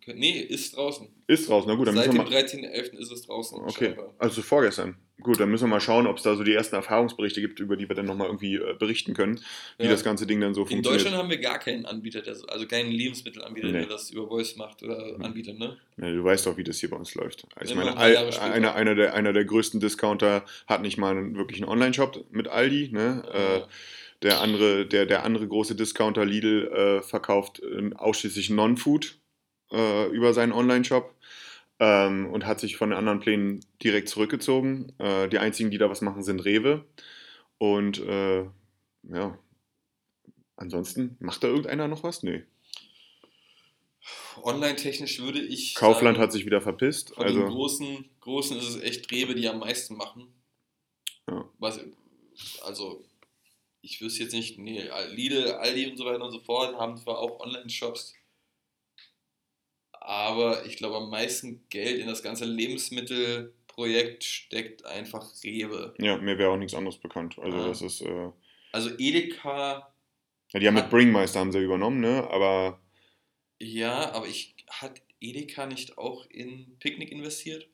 [0.06, 1.08] Nee, ist draußen.
[1.26, 1.88] Ist draußen, na gut.
[1.88, 2.98] Dann Seit dem 13.11.
[2.98, 3.58] ist es draußen.
[3.58, 4.14] Okay, scheinbar.
[4.18, 4.96] also vorgestern.
[5.22, 7.76] Gut, dann müssen wir mal schauen, ob es da so die ersten Erfahrungsberichte gibt, über
[7.76, 9.40] die wir dann nochmal irgendwie äh, berichten können,
[9.78, 9.90] wie ja.
[9.90, 11.00] das ganze Ding dann so In funktioniert.
[11.00, 13.72] In Deutschland haben wir gar keinen Anbieter, der, also keinen Lebensmittelanbieter, nee.
[13.72, 15.24] der das über Voice macht oder mhm.
[15.24, 15.76] anbietet, ne?
[15.96, 17.46] Ja, du weißt doch, wie das hier bei uns läuft.
[17.62, 21.60] Ich meine, all, einer, einer, der, einer der größten Discounter hat nicht mal einen, wirklich
[21.60, 23.22] einen Online-Shop mit Aldi, ne?
[23.32, 23.56] Ja.
[23.58, 23.62] Äh,
[24.22, 29.16] der andere, der, der andere große Discounter Lidl äh, verkauft äh, ausschließlich Non-Food
[29.72, 31.14] äh, über seinen Online-Shop
[31.80, 34.92] ähm, und hat sich von den anderen Plänen direkt zurückgezogen.
[34.98, 36.84] Äh, die einzigen, die da was machen, sind Rewe.
[37.58, 38.44] Und äh,
[39.04, 39.38] ja,
[40.56, 42.22] ansonsten macht da irgendeiner noch was?
[42.22, 42.44] Nee.
[44.42, 45.74] Online-technisch würde ich.
[45.74, 47.14] Kaufland sagen, hat sich wieder verpisst.
[47.14, 50.26] Von also den großen, großen ist es echt Rewe, die am meisten machen.
[51.28, 51.48] Ja.
[51.58, 51.80] Was,
[52.64, 53.04] also
[53.80, 57.18] ich wüsste jetzt nicht, nee, Lidl, Aldi und so weiter und so fort haben zwar
[57.18, 58.14] auch Online-Shops,
[60.04, 65.94] aber ich glaube, am meisten Geld in das ganze Lebensmittelprojekt steckt einfach Rewe.
[65.98, 67.38] Ja, mir wäre auch nichts anderes bekannt.
[67.38, 67.68] Also, ja.
[67.68, 68.02] das ist.
[68.02, 68.30] Äh,
[68.72, 69.94] also, Edeka.
[70.52, 72.28] Ja, die haben mit Bringmeister haben sie übernommen, ne?
[72.30, 72.80] Aber.
[73.60, 74.54] Ja, aber ich.
[74.68, 77.68] Hat Edeka nicht auch in Picknick investiert?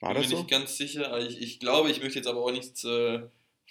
[0.00, 0.42] War Bin das mir so?
[0.42, 1.18] nicht ganz sicher.
[1.20, 2.84] Ich, ich glaube, ich möchte jetzt aber auch nichts.
[2.84, 3.22] Äh,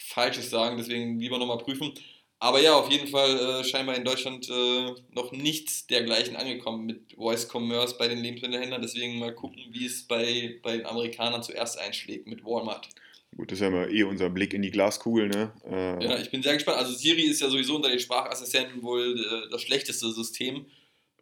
[0.01, 1.93] Falsches sagen, deswegen lieber nochmal prüfen.
[2.41, 7.13] Aber ja, auf jeden Fall äh, scheinbar in Deutschland äh, noch nichts dergleichen angekommen mit
[7.15, 8.81] Voice Commerce bei den Lebensmittelhändlern.
[8.81, 12.87] Deswegen mal gucken, wie es bei, bei den Amerikanern zuerst einschlägt mit Walmart.
[13.35, 15.51] Gut, das ist ja immer eh unser Blick in die Glaskugel, ne?
[15.69, 16.77] Äh, ja, ich bin sehr gespannt.
[16.77, 20.65] Also Siri ist ja sowieso unter den Sprachassistenten wohl äh, das schlechteste System.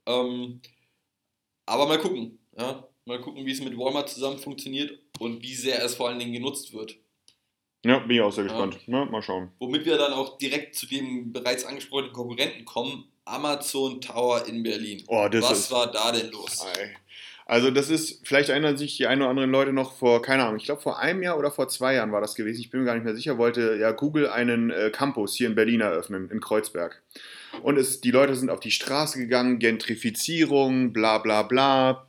[0.05, 0.61] Ähm,
[1.65, 2.87] aber mal gucken, ja?
[3.05, 6.33] Mal gucken, wie es mit Walmart zusammen funktioniert und wie sehr es vor allen Dingen
[6.33, 6.97] genutzt wird.
[7.85, 8.79] Ja, bin ich auch sehr gespannt.
[8.87, 9.05] Ja.
[9.05, 9.51] mal schauen.
[9.59, 13.05] Womit wir dann auch direkt zu dem bereits angesprochenen Konkurrenten kommen.
[13.25, 15.03] Amazon Tower in Berlin.
[15.07, 16.65] Oh, Was war da denn los?
[17.45, 20.57] Also das ist, vielleicht erinnern sich die ein oder anderen Leute noch vor, keine Ahnung,
[20.57, 22.85] ich glaube vor einem Jahr oder vor zwei Jahren war das gewesen, ich bin mir
[22.85, 26.41] gar nicht mehr sicher, wollte ja Google einen äh, Campus hier in Berlin eröffnen, in
[26.41, 27.01] Kreuzberg.
[27.63, 32.05] Und es, die Leute sind auf die Straße gegangen, Gentrifizierung, bla bla bla,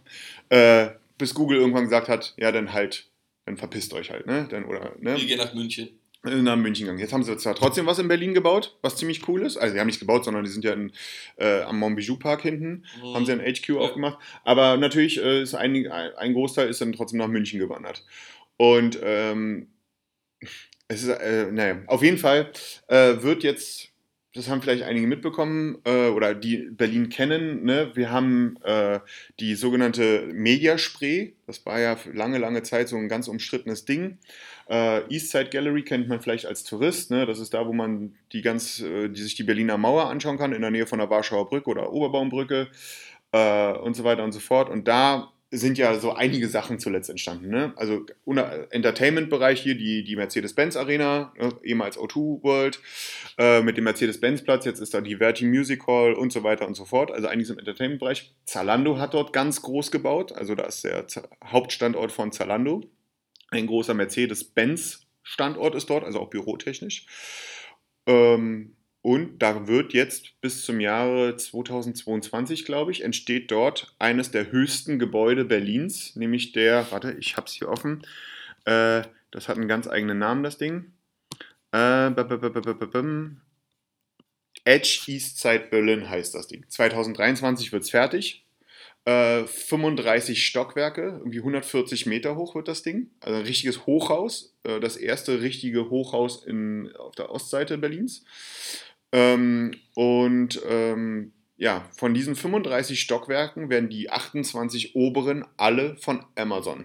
[0.49, 3.08] äh, bis Google irgendwann gesagt hat, ja dann halt,
[3.49, 4.47] dann verpisst euch halt, ne?
[4.51, 5.17] Dann, oder, ne?
[5.17, 5.89] Wir gehen nach München
[6.25, 6.99] nach München gegangen.
[6.99, 9.57] Jetzt haben sie zwar trotzdem was in Berlin gebaut, was ziemlich cool ist.
[9.57, 10.93] Also, sie haben nicht gebaut, sondern die sind ja in,
[11.37, 13.15] äh, am Montbijou Park hinten, mhm.
[13.15, 13.77] haben sie ein HQ ja.
[13.77, 14.19] aufgemacht.
[14.45, 18.05] Aber natürlich äh, ist ein, ein Großteil ist dann trotzdem nach München gewandert.
[18.57, 19.69] Und ähm,
[20.89, 22.51] es ist, äh, naja, auf jeden Fall
[22.89, 23.88] äh, wird jetzt,
[24.39, 27.91] das haben vielleicht einige mitbekommen äh, oder die Berlin kennen, ne?
[27.95, 29.01] wir haben äh,
[29.41, 31.35] die sogenannte Mediaspray.
[31.47, 34.19] Das war ja lange, lange Zeit so ein ganz umstrittenes Ding.
[34.71, 37.11] Äh, Eastside Gallery kennt man vielleicht als Tourist.
[37.11, 37.27] Ne?
[37.27, 40.53] Das ist da, wo man die, ganz, äh, die sich die Berliner Mauer anschauen kann,
[40.53, 42.69] in der Nähe von der Warschauer Brücke oder Oberbaumbrücke
[43.33, 44.71] äh, und so weiter und so fort.
[44.71, 47.49] Und da sind ja so einige Sachen zuletzt entstanden.
[47.49, 47.73] Ne?
[47.77, 51.51] Also Entertainment-Bereich hier, die, die Mercedes-Benz Arena, ne?
[51.63, 52.81] ehemals O2 World,
[53.39, 56.75] äh, mit dem Mercedes-Benz-Platz, jetzt ist da die Verti Music Hall und so weiter und
[56.75, 57.11] so fort.
[57.11, 58.35] Also einiges im Entertainment-Bereich.
[58.45, 62.83] Zalando hat dort ganz groß gebaut, also da ist der Z Hauptstandort von Zalando.
[63.51, 67.07] Ein großer Mercedes-Benz-Standort ist dort, also auch bürotechnisch.
[68.07, 68.77] Ähm,
[69.09, 74.99] und da wird jetzt bis zum Jahre 2022, glaube ich, entsteht dort eines der höchsten
[74.99, 78.03] Gebäude Berlins, nämlich der, warte, ich habe es hier offen,
[78.67, 80.93] äh, das hat einen ganz eigenen Namen, das Ding.
[81.73, 82.11] Äh,
[84.65, 86.67] Edge Eastside Berlin heißt das Ding.
[86.69, 88.45] 2023 wird es fertig.
[89.07, 93.11] 35 äh, Stockwerke, irgendwie 140 Meter hoch wird das Ding.
[93.21, 94.55] Also ein richtiges Hochhaus.
[94.65, 98.25] Äh, das erste richtige Hochhaus in, auf der Ostseite Berlins.
[99.13, 106.85] Ähm, und ähm, ja, von diesen 35 Stockwerken werden die 28 oberen alle von Amazon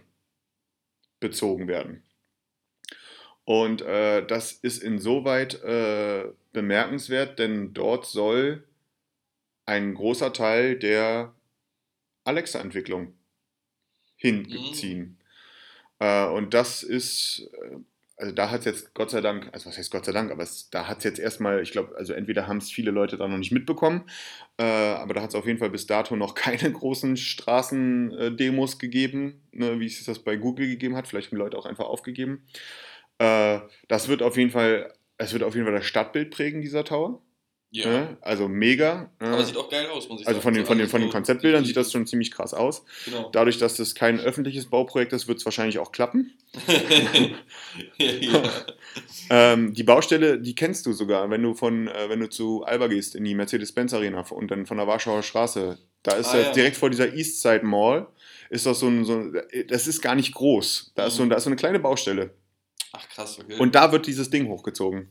[1.20, 2.04] bezogen werden.
[3.46, 8.64] Und äh, das ist insoweit äh, bemerkenswert, denn dort soll
[9.66, 11.34] ein großer Teil der
[12.24, 13.14] Alexa-Entwicklung
[14.16, 15.00] hinziehen.
[15.00, 15.18] Mhm.
[16.00, 17.78] Äh, und das ist, äh,
[18.24, 20.44] also da hat es jetzt Gott sei Dank, also was heißt Gott sei Dank, aber
[20.44, 23.28] es, da hat es jetzt erstmal, ich glaube, also entweder haben es viele Leute da
[23.28, 24.06] noch nicht mitbekommen,
[24.58, 29.42] äh, aber da hat es auf jeden Fall bis dato noch keine großen Straßendemos gegeben,
[29.52, 31.10] ne, wie es das bei Google gegeben hat.
[31.10, 32.46] Vielleicht haben Leute auch einfach aufgegeben.
[33.18, 33.60] Äh,
[33.90, 37.22] das wird auf jeden Fall, es wird auf jeden Fall das Stadtbild prägen, dieser Tower.
[37.74, 37.88] Ja.
[37.88, 38.18] Ne?
[38.22, 39.10] Also mega.
[39.20, 39.30] Ne?
[39.30, 40.44] Aber sieht auch geil aus, muss ich also sagen.
[40.44, 42.86] Von den, von den, von den Konzeptbildern sieht das schon ziemlich krass aus.
[43.06, 43.32] Genau.
[43.32, 46.38] Dadurch, dass das kein öffentliches Bauprojekt ist, wird es wahrscheinlich auch klappen.
[49.32, 52.86] ähm, die Baustelle, die kennst du sogar, wenn du von, äh, wenn du zu Alba
[52.88, 55.80] gehst, in die Mercedes-Benz Arena und dann von der Warschauer Straße.
[56.04, 56.52] Da ist ah, ja.
[56.52, 58.06] direkt vor dieser Eastside Mall,
[58.52, 59.32] ist das so ein, so,
[59.68, 60.92] das ist gar nicht groß.
[60.94, 61.32] Da ist, so, mhm.
[61.32, 62.36] da ist so eine kleine Baustelle.
[62.92, 63.58] Ach krass, okay.
[63.58, 65.10] Und da wird dieses Ding hochgezogen.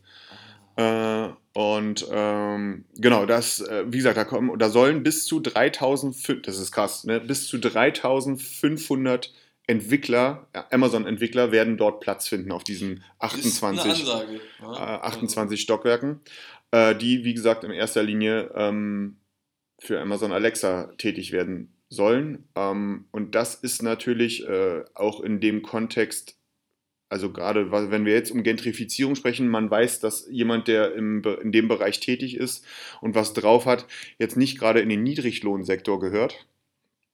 [0.76, 6.46] Äh, und ähm, genau, das, äh, wie gesagt, da kommen, da sollen bis zu 3000,
[6.46, 9.32] das ist krass, ne, bis zu 3500
[9.66, 14.22] Entwickler, Amazon-Entwickler werden dort Platz finden auf diesen 28, ja.
[14.62, 16.20] äh, 28 Stockwerken,
[16.72, 19.18] äh, die, wie gesagt, in erster Linie ähm,
[19.78, 22.48] für Amazon Alexa tätig werden sollen.
[22.56, 26.38] Ähm, und das ist natürlich äh, auch in dem Kontext
[27.12, 31.52] also gerade wenn wir jetzt um Gentrifizierung sprechen, man weiß, dass jemand, der im, in
[31.52, 32.64] dem Bereich tätig ist
[33.02, 33.86] und was drauf hat,
[34.18, 36.46] jetzt nicht gerade in den Niedriglohnsektor gehört.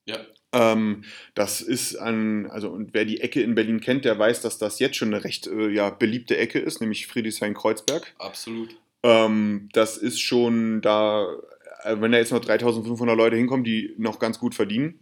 [0.07, 0.19] Ja.
[0.53, 1.03] Ähm,
[1.35, 4.79] das ist an, also und wer die Ecke in Berlin kennt, der weiß, dass das
[4.79, 8.15] jetzt schon eine recht äh, ja, beliebte Ecke ist, nämlich Friedrichshain-Kreuzberg.
[8.19, 8.77] Absolut.
[9.03, 11.27] Ähm, das ist schon da,
[11.83, 15.01] äh, wenn da jetzt noch 3500 Leute hinkommen, die noch ganz gut verdienen,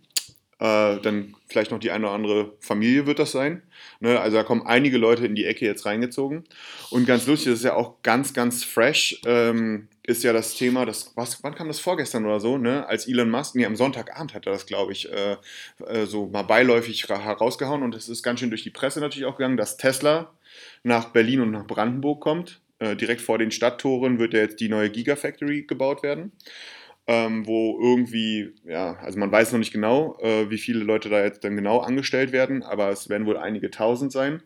[0.59, 3.63] äh, dann vielleicht noch die eine oder andere Familie wird das sein.
[4.01, 4.19] Ne?
[4.19, 6.45] Also da kommen einige Leute in die Ecke jetzt reingezogen.
[6.91, 10.87] Und ganz lustig, das ist ja auch ganz, ganz fresh, ähm, ist ja das Thema,
[10.87, 12.87] das, was, wann kam das vorgestern oder so, ne?
[12.87, 15.37] als Elon Musk, nee, am Sonntagabend hat er das, glaube ich, äh,
[15.87, 19.37] äh, so mal beiläufig herausgehauen und es ist ganz schön durch die Presse natürlich auch
[19.37, 20.33] gegangen, dass Tesla
[20.85, 22.61] nach Berlin und nach Brandenburg kommt.
[22.79, 26.33] Äh, direkt vor den Stadttoren wird ja jetzt die neue Gigafactory gebaut werden
[27.07, 31.23] ähm, wo irgendwie, ja, also man weiß noch nicht genau, äh, wie viele Leute da
[31.23, 34.43] jetzt dann genau angestellt werden, aber es werden wohl einige tausend sein.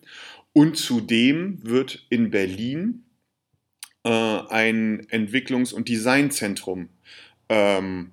[0.53, 3.05] Und zudem wird in Berlin
[4.05, 6.89] äh, ein Entwicklungs- und Designzentrum
[7.49, 8.13] ähm,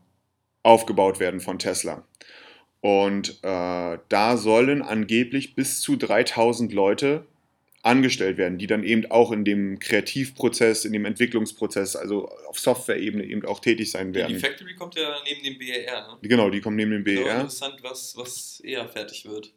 [0.64, 2.06] aufgebaut werden von Tesla.
[2.80, 7.26] Und äh, da sollen angeblich bis zu 3000 Leute
[7.88, 13.24] angestellt werden, die dann eben auch in dem Kreativprozess, in dem Entwicklungsprozess, also auf Software-Ebene
[13.24, 14.34] eben auch tätig sein werden.
[14.34, 16.18] Die Factory kommt ja neben dem BER, ne?
[16.22, 17.36] Genau, die kommen neben dem Genau, BER.
[17.36, 19.54] interessant, was, was eher fertig wird.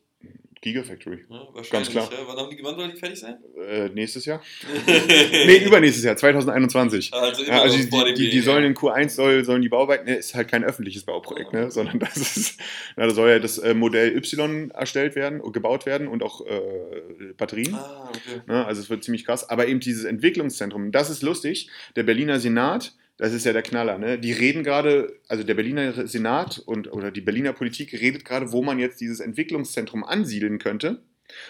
[0.62, 1.24] Gigafactory.
[1.28, 1.70] Wahrscheinlich.
[1.70, 2.10] Ganz klar.
[2.12, 2.18] Ja?
[2.26, 3.38] Wann, haben die, wann soll die fertig sein?
[3.56, 4.42] Äh, nächstes Jahr?
[4.86, 7.14] Nee, übernächstes Jahr, 2021.
[7.14, 8.42] Also immer Ja, also die, die, die BER.
[8.44, 11.98] sollen in Q1 soll, sollen die Bauarbeiten, ne, ist halt kein öffentliches Bauprojekt, ne, sondern
[11.98, 12.60] das ist,
[12.96, 16.44] na, da soll ja das äh, Modell Y erstellt werden und gebaut werden und auch
[16.46, 17.74] äh, Batterien.
[17.74, 18.42] Ah, okay.
[18.46, 19.48] Ne, also es wird ziemlich krass.
[19.48, 21.70] Aber eben dieses Entwicklungszentrum, das ist lustig.
[21.96, 24.18] Der Berliner Senat, das ist ja der Knaller, ne?
[24.18, 28.62] Die reden gerade, also der Berliner Senat und oder die Berliner Politik redet gerade, wo
[28.62, 31.02] man jetzt dieses Entwicklungszentrum ansiedeln könnte.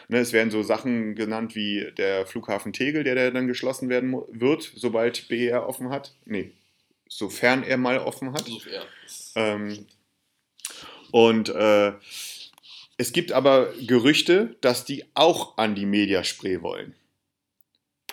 [0.09, 4.13] Ne, es werden so Sachen genannt wie der Flughafen Tegel, der, der dann geschlossen werden
[4.33, 6.13] wird, sobald BER offen hat.
[6.25, 6.51] Nee,
[7.09, 8.51] sofern er mal offen hat.
[9.37, 9.87] Ähm,
[11.13, 11.93] und äh,
[12.97, 16.97] es gibt aber Gerüchte, dass die auch an die Mediaspray wollen.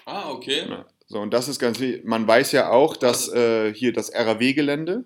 [0.05, 0.61] Ah, okay.
[1.07, 2.03] So, und das ist ganz wichtig.
[2.05, 5.05] Man weiß ja auch, dass äh, hier das RAW-Gelände,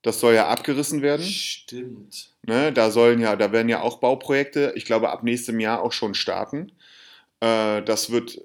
[0.00, 1.24] das soll ja abgerissen werden.
[1.24, 2.34] Stimmt.
[2.42, 2.72] Ne?
[2.72, 6.14] Da sollen ja, da werden ja auch Bauprojekte, ich glaube, ab nächstem Jahr auch schon
[6.14, 6.72] starten.
[7.40, 8.40] Äh, das wird,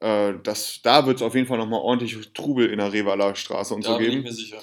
[0.00, 3.74] äh, das, da wird es auf jeden Fall nochmal ordentlich Trubel in der Revaler Straße
[3.74, 4.24] und Da so bin ich geben.
[4.24, 4.62] mir sicher.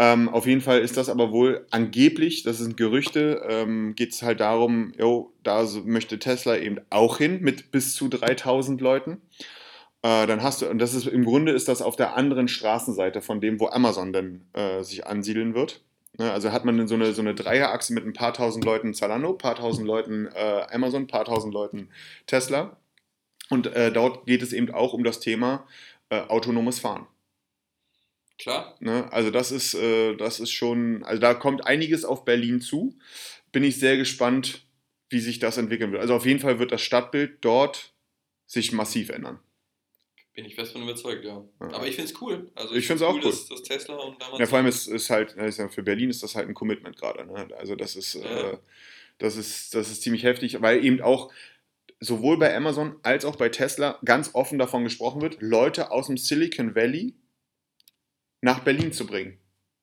[0.00, 4.22] Ähm, auf jeden Fall ist das aber wohl angeblich, das sind Gerüchte, ähm, geht es
[4.22, 9.20] halt darum, jo, da möchte Tesla eben auch hin mit bis zu 3000 Leuten.
[10.08, 13.20] Äh, dann hast du, und das ist im Grunde ist das auf der anderen Straßenseite
[13.20, 15.82] von dem, wo Amazon dann äh, sich ansiedeln wird.
[16.16, 19.34] Ne, also hat man so eine, so eine Dreierachse mit ein paar tausend Leuten Zalando,
[19.34, 21.90] paar tausend Leuten äh, Amazon, paar tausend Leuten
[22.26, 22.78] Tesla.
[23.50, 25.66] Und äh, dort geht es eben auch um das Thema
[26.08, 27.06] äh, autonomes Fahren.
[28.38, 28.76] Klar.
[28.80, 29.12] Ne?
[29.12, 32.96] Also das ist, das ist schon, also da kommt einiges auf Berlin zu.
[33.50, 34.62] Bin ich sehr gespannt,
[35.10, 36.00] wie sich das entwickeln wird.
[36.00, 37.92] Also auf jeden Fall wird das Stadtbild dort
[38.46, 39.40] sich massiv ändern.
[40.38, 41.44] Bin ich fest von überzeugt, ja.
[41.60, 41.66] Ja.
[41.72, 42.48] Aber ich finde es cool.
[42.54, 43.22] Also Ich find's auch cool.
[43.22, 44.38] Dass, dass Tesla und damals.
[44.38, 47.26] Ja, vor allem ist, ist halt, ja für Berlin ist das halt ein Commitment gerade.
[47.26, 47.48] Ne?
[47.58, 48.52] Also das ist, Ja.
[48.52, 48.58] äh,
[49.18, 51.32] das ist, das ist ziemlich heftig, weil eben auch
[51.98, 56.16] sowohl bei Amazon als auch bei Tesla ganz offen davon gesprochen wird, Leute aus dem
[56.16, 57.14] Silicon Valley
[58.40, 59.38] nach Berlin zu bringen.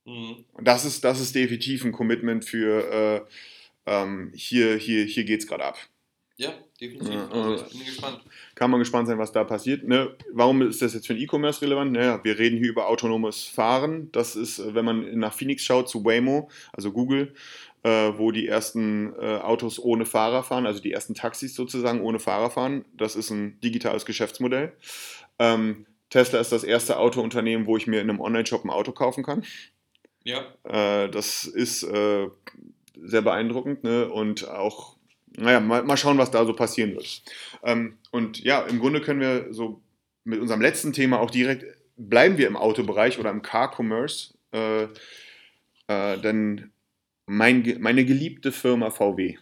[0.05, 0.45] Mhm.
[0.53, 3.27] Und das ist, das ist definitiv ein Commitment für
[3.85, 5.77] äh, ähm, hier, hier, hier geht es gerade ab.
[6.37, 7.13] Ja, definitiv.
[7.13, 8.21] Ja, also äh, ich bin gespannt.
[8.55, 9.87] Kann man gespannt sein, was da passiert.
[9.87, 10.15] Ne?
[10.33, 11.93] Warum ist das jetzt für den E-Commerce relevant?
[11.93, 14.11] Naja, wir reden hier über autonomes Fahren.
[14.11, 17.33] Das ist, äh, wenn man nach Phoenix schaut, zu Waymo, also Google,
[17.83, 22.19] äh, wo die ersten äh, Autos ohne Fahrer fahren, also die ersten Taxis sozusagen ohne
[22.19, 22.83] Fahrer fahren.
[22.93, 24.73] Das ist ein digitales Geschäftsmodell.
[25.39, 29.23] Ähm, Tesla ist das erste Autounternehmen, wo ich mir in einem Online-Shop ein Auto kaufen
[29.23, 29.43] kann.
[30.23, 32.27] Ja, Äh, das ist äh,
[33.01, 34.09] sehr beeindruckend ne?
[34.09, 34.94] und auch,
[35.37, 37.21] naja, mal, mal schauen, was da so passieren wird.
[37.63, 39.81] Ähm, und ja, im Grunde können wir so
[40.23, 41.65] mit unserem letzten Thema auch direkt,
[41.97, 44.83] bleiben wir im Autobereich oder im Car-Commerce, äh,
[45.87, 46.71] äh, denn
[47.25, 49.37] mein, meine geliebte Firma VW.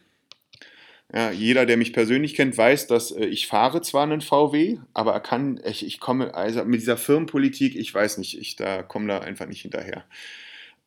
[1.14, 5.14] Ja, jeder, der mich persönlich kennt, weiß, dass äh, ich fahre zwar einen VW, aber
[5.14, 9.08] er kann, ich, ich komme, also mit dieser Firmenpolitik, ich weiß nicht, ich da komme
[9.08, 10.06] da einfach nicht hinterher.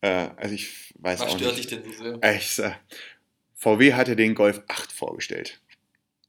[0.00, 1.70] Äh, also ich weiß was auch stört nicht.
[1.70, 2.18] dich denn so sehr?
[2.22, 2.60] Äh, Ich,
[3.56, 5.60] VW hatte den Golf 8 vorgestellt.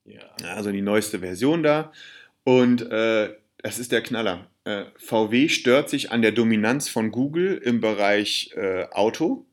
[0.05, 0.23] Ja.
[0.55, 1.91] Also die neueste Version da.
[2.43, 4.49] Und äh, das ist der Knaller.
[4.63, 9.45] Äh, VW stört sich an der Dominanz von Google im Bereich äh, Auto.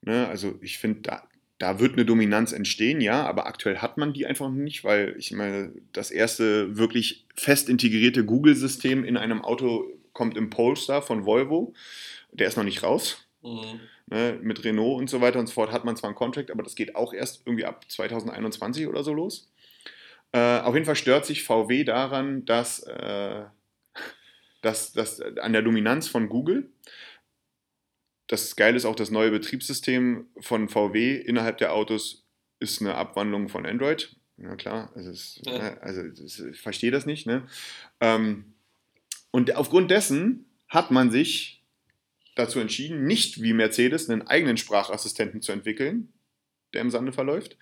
[0.00, 0.26] Ne?
[0.28, 1.28] Also ich finde, da,
[1.58, 5.30] da wird eine Dominanz entstehen, ja, aber aktuell hat man die einfach nicht, weil ich
[5.32, 11.74] meine, das erste wirklich fest integrierte Google-System in einem Auto kommt im Polestar von Volvo.
[12.32, 13.26] Der ist noch nicht raus.
[13.42, 13.80] Mhm.
[14.10, 16.64] Ne, mit Renault und so weiter und so fort hat man zwar einen Contract, aber
[16.64, 19.48] das geht auch erst irgendwie ab 2021 oder so los.
[20.32, 23.44] Äh, auf jeden Fall stört sich VW daran, dass, äh,
[24.62, 26.70] dass, dass äh, an der Dominanz von Google.
[28.26, 32.26] Das Geile ist auch das neue Betriebssystem von VW innerhalb der Autos
[32.58, 34.16] ist eine Abwandlung von Android.
[34.38, 37.26] Ja klar, also, es, ne, also das, ich verstehe das nicht.
[37.26, 37.46] Ne?
[38.00, 38.54] Ähm,
[39.30, 41.59] und aufgrund dessen hat man sich
[42.40, 46.12] dazu entschieden, nicht wie Mercedes einen eigenen Sprachassistenten zu entwickeln,
[46.74, 47.56] der im Sande verläuft,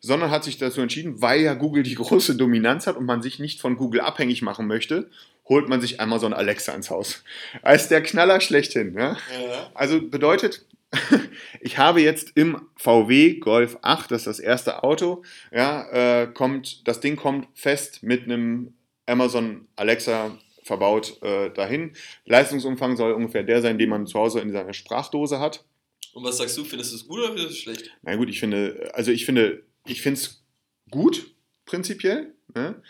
[0.00, 3.38] sondern hat sich dazu entschieden, weil ja Google die große Dominanz hat und man sich
[3.38, 5.10] nicht von Google abhängig machen möchte,
[5.48, 7.22] holt man sich Amazon Alexa ins Haus.
[7.62, 8.94] Als der Knaller schlechthin.
[8.94, 9.12] Ja?
[9.12, 9.70] Ja.
[9.74, 10.64] Also bedeutet,
[11.60, 15.22] ich habe jetzt im VW Golf 8, das ist das erste Auto,
[15.52, 18.74] ja, äh, kommt, das Ding kommt fest mit einem
[19.06, 21.92] Amazon Alexa verbaut äh, dahin.
[22.24, 25.64] Leistungsumfang soll ungefähr der sein, den man zu Hause in seiner Sprachdose hat.
[26.12, 27.90] Und was sagst du, findest du es gut oder findest du es schlecht?
[28.02, 30.42] Na gut, ich finde, also ich finde, ich finde es
[30.90, 31.34] gut,
[31.64, 32.34] prinzipiell.
[32.54, 32.82] Ne?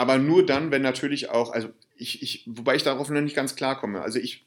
[0.00, 3.54] aber nur dann, wenn natürlich auch, also ich, ich, wobei ich darauf noch nicht ganz
[3.54, 4.00] klar komme.
[4.00, 4.46] Also ich,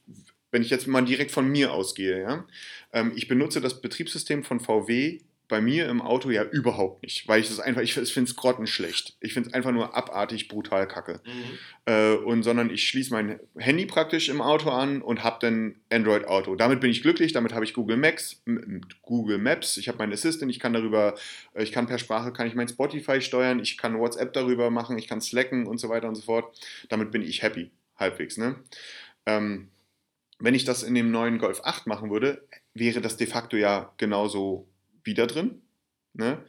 [0.49, 2.47] wenn ich jetzt mal direkt von mir ausgehe, ja,
[2.91, 7.41] ähm, ich benutze das Betriebssystem von VW bei mir im Auto ja überhaupt nicht, weil
[7.41, 9.17] ich es einfach, ich, finde es grottenschlecht.
[9.19, 11.21] Ich finde es einfach nur abartig, brutal kacke.
[11.25, 11.59] Mhm.
[11.85, 16.25] Äh, und sondern ich schließe mein Handy praktisch im Auto an und habe dann Android
[16.25, 16.55] Auto.
[16.55, 18.41] Damit bin ich glücklich, damit habe ich Google Maps,
[19.01, 21.15] Google Maps, ich habe meinen Assistant, ich kann darüber,
[21.53, 24.97] äh, ich kann per Sprache, kann ich mein Spotify steuern, ich kann WhatsApp darüber machen,
[24.97, 26.57] ich kann Slacken und so weiter und so fort.
[26.89, 28.37] Damit bin ich happy, halbwegs.
[28.37, 28.55] Ne?
[29.25, 29.69] Ähm,
[30.39, 33.93] wenn ich das in dem neuen Golf 8 machen würde, wäre das de facto ja
[33.97, 34.67] genauso
[35.03, 35.61] wieder drin.
[36.13, 36.43] Ne?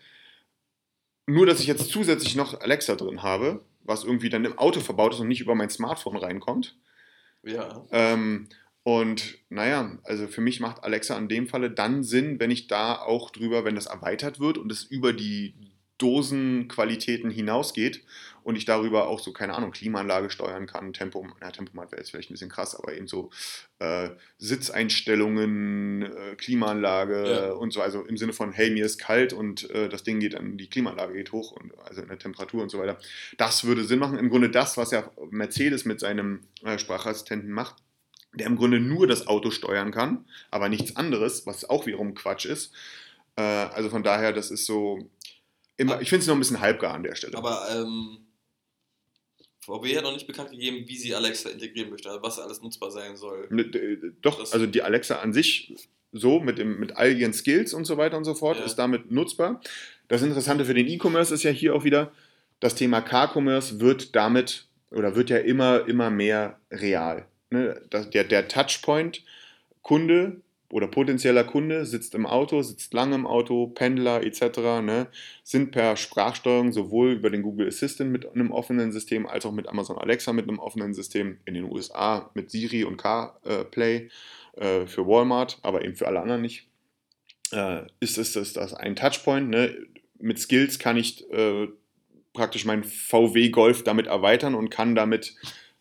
[1.26, 5.14] Nur, dass ich jetzt zusätzlich noch Alexa drin habe, was irgendwie dann im Auto verbaut
[5.14, 6.76] ist und nicht über mein Smartphone reinkommt.
[7.42, 7.84] Ja.
[7.90, 8.48] Ähm,
[8.82, 12.96] und naja, also für mich macht Alexa in dem Falle dann Sinn, wenn ich da
[12.98, 15.54] auch drüber, wenn das erweitert wird und es über die
[15.98, 18.04] Dosenqualitäten hinausgeht
[18.42, 22.10] und ich darüber auch so, keine Ahnung, Klimaanlage steuern kann, Tempo, ja, Tempomat wäre jetzt
[22.10, 23.30] vielleicht ein bisschen krass, aber eben so
[23.78, 27.52] äh, Sitzeinstellungen, äh, Klimaanlage ja.
[27.52, 30.34] und so, also im Sinne von, hey, mir ist kalt und äh, das Ding geht
[30.34, 32.98] dann, die Klimaanlage geht hoch und also in der Temperatur und so weiter.
[33.38, 34.18] Das würde Sinn machen.
[34.18, 37.76] Im Grunde das, was ja Mercedes mit seinem äh, Sprachassistenten macht,
[38.34, 42.46] der im Grunde nur das Auto steuern kann, aber nichts anderes, was auch wiederum Quatsch
[42.46, 42.74] ist.
[43.36, 45.10] Äh, also von daher, das ist so,
[45.76, 47.36] Immer, ich finde es noch ein bisschen halbgar an der Stelle.
[47.36, 48.18] Aber ähm,
[49.64, 52.90] VW hat noch nicht bekannt gegeben, wie sie Alexa integrieren möchte, also was alles nutzbar
[52.90, 53.48] sein soll.
[54.22, 55.74] Doch, das also die Alexa an sich,
[56.12, 58.64] so mit, dem, mit all ihren Skills und so weiter und so fort, ja.
[58.64, 59.60] ist damit nutzbar.
[60.08, 62.12] Das Interessante für den E-Commerce ist ja hier auch wieder,
[62.60, 67.26] das Thema Car-Commerce wird damit oder wird ja immer, immer mehr real.
[67.50, 67.80] Ne?
[67.92, 69.22] Der, der Touchpoint
[69.82, 70.40] Kunde
[70.74, 75.06] oder potenzieller Kunde sitzt im Auto, sitzt lange im Auto, Pendler etc., ne,
[75.44, 79.68] sind per Sprachsteuerung sowohl über den Google Assistant mit einem offenen System als auch mit
[79.68, 84.08] Amazon Alexa mit einem offenen System, in den USA mit Siri und CarPlay
[84.56, 86.66] äh, für Walmart, aber eben für alle anderen nicht.
[87.52, 89.50] Äh, ist, ist, ist das ein Touchpoint?
[89.50, 89.76] Ne?
[90.18, 91.68] Mit Skills kann ich äh,
[92.32, 95.36] praktisch meinen VW Golf damit erweitern und kann damit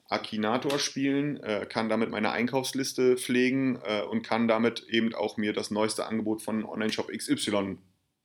[0.09, 5.53] Akinator spielen, äh, kann damit meine Einkaufsliste pflegen äh, und kann damit eben auch mir
[5.53, 7.77] das neueste Angebot von Online-Shop XY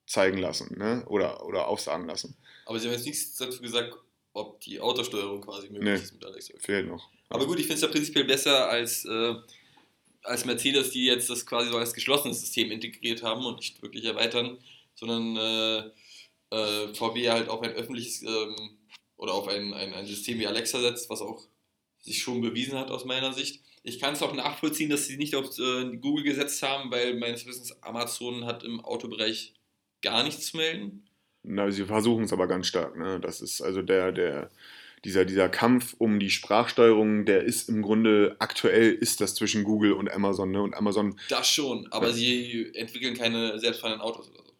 [0.07, 1.05] zeigen lassen ne?
[1.07, 2.37] oder, oder aufsagen lassen.
[2.67, 3.95] Aber Sie haben jetzt nichts dazu gesagt,
[4.33, 6.55] ob die Autosteuerung quasi möglich nee, ist mit Alexa.
[6.59, 7.09] Fehlt noch.
[7.29, 9.35] Aber gut, ich finde es ja prinzipiell besser als, äh,
[10.23, 14.05] als Mercedes, die jetzt das quasi so als geschlossenes System integriert haben und nicht wirklich
[14.05, 14.59] erweitern,
[14.95, 18.79] sondern äh, äh, VW halt auf ein öffentliches ähm,
[19.17, 21.47] oder auf ein, ein, ein System wie Alexa setzt, was auch
[22.09, 23.63] sich schon bewiesen hat aus meiner Sicht.
[23.83, 27.47] Ich kann es auch nachvollziehen, dass sie nicht auf äh, Google gesetzt haben, weil meines
[27.47, 29.55] Wissens Amazon hat im Autobereich
[30.03, 31.09] gar nichts zu melden.
[31.43, 32.97] Na, sie versuchen es aber ganz stark.
[32.97, 33.21] Ne?
[33.21, 34.51] Das ist also der, der,
[35.05, 39.93] dieser, dieser Kampf um die Sprachsteuerung, der ist im Grunde aktuell ist das zwischen Google
[39.93, 40.51] und Amazon.
[40.51, 40.61] Ne?
[40.61, 41.19] Und Amazon.
[41.29, 42.13] Das schon, aber ja.
[42.13, 44.53] sie entwickeln keine selbstfahrenden Autos oder so.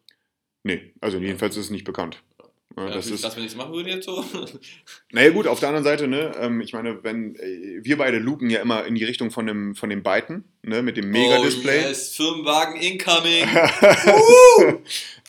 [0.63, 2.21] Nee, also jedenfalls ist es nicht bekannt.
[2.77, 4.23] Ja, das ist das, wenn ich es machen würde jetzt so.
[5.11, 8.49] Naja gut, auf der anderen Seite, ne, ähm, ich meine, wenn äh, wir beide lupen
[8.49, 11.85] ja immer in die Richtung von dem, von dem Byten, ne, mit dem Mega-Display.
[11.85, 13.47] Oh yes, Firmenwagen incoming.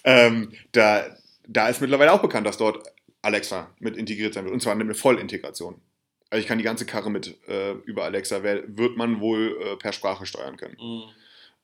[0.05, 1.17] ähm, da,
[1.49, 2.87] da ist mittlerweile auch bekannt, dass dort
[3.23, 4.55] Alexa mit integriert sein wird.
[4.55, 5.81] Und zwar eine Vollintegration.
[6.29, 9.93] Also ich kann die ganze Karre mit äh, über Alexa, wird man wohl äh, per
[9.93, 10.77] Sprache steuern können.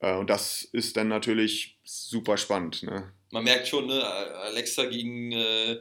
[0.00, 2.82] Äh, und das ist dann natürlich super spannend.
[2.82, 3.12] Ne?
[3.36, 5.76] Man merkt schon, ne, Alexa gegen, äh,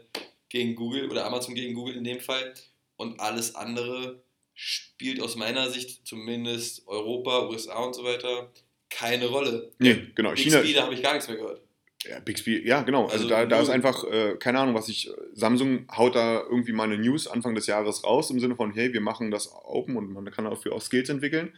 [0.50, 2.54] gegen Google oder Amazon gegen Google in dem Fall
[2.98, 4.22] und alles andere
[4.54, 8.52] spielt aus meiner Sicht, zumindest Europa, USA und so weiter,
[8.90, 9.72] keine Rolle.
[9.80, 10.36] Nee, genau.
[10.36, 11.62] China, da habe ich gar nichts mehr gehört.
[12.04, 13.06] Ja, Bixby, ja, genau.
[13.06, 16.74] Also, also da, da ist einfach, äh, keine Ahnung, was ich, Samsung haut da irgendwie
[16.74, 19.96] mal eine News Anfang des Jahres raus, im Sinne von, hey, wir machen das open
[19.96, 21.54] und man kann dafür auch Skills entwickeln.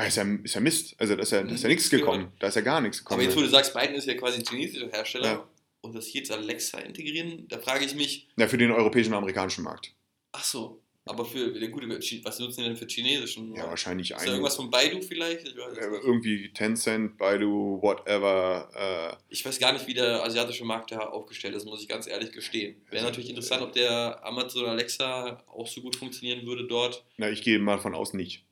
[0.00, 0.94] Ah, ist ja, ist ja Mist.
[0.96, 2.32] Also da ist ja, da ist ja nichts gekommen.
[2.38, 3.20] Da ist ja gar nichts gekommen.
[3.20, 5.48] Aber jetzt, wo du sagst, Biden ist ja quasi ein chinesischer Hersteller ja.
[5.82, 8.26] und das hier jetzt Alexa integrieren, da frage ich mich.
[8.36, 9.92] Ja, für den europäischen und amerikanischen Markt.
[10.32, 10.80] Ach so.
[11.04, 11.82] Aber für, gut,
[12.24, 13.54] was nutzen die denn für chinesischen?
[13.54, 14.20] Ja, wahrscheinlich ein.
[14.20, 15.46] Ist da irgendwas von Baidu vielleicht?
[15.46, 18.70] irgendwie Tencent, Baidu, whatever.
[18.74, 19.16] Äh.
[19.28, 22.32] Ich weiß gar nicht, wie der asiatische Markt da aufgestellt ist, muss ich ganz ehrlich
[22.32, 22.80] gestehen.
[22.88, 27.04] Wäre natürlich interessant, ob der Amazon Alexa auch so gut funktionieren würde dort.
[27.18, 28.44] Na, ich gehe mal von aus nicht.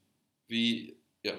[0.49, 1.35] Wie, ja.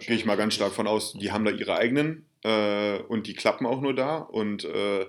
[0.00, 1.12] Gehe ich mal ganz stark von aus.
[1.12, 5.06] Die haben da ihre eigenen äh, und die klappen auch nur da und äh,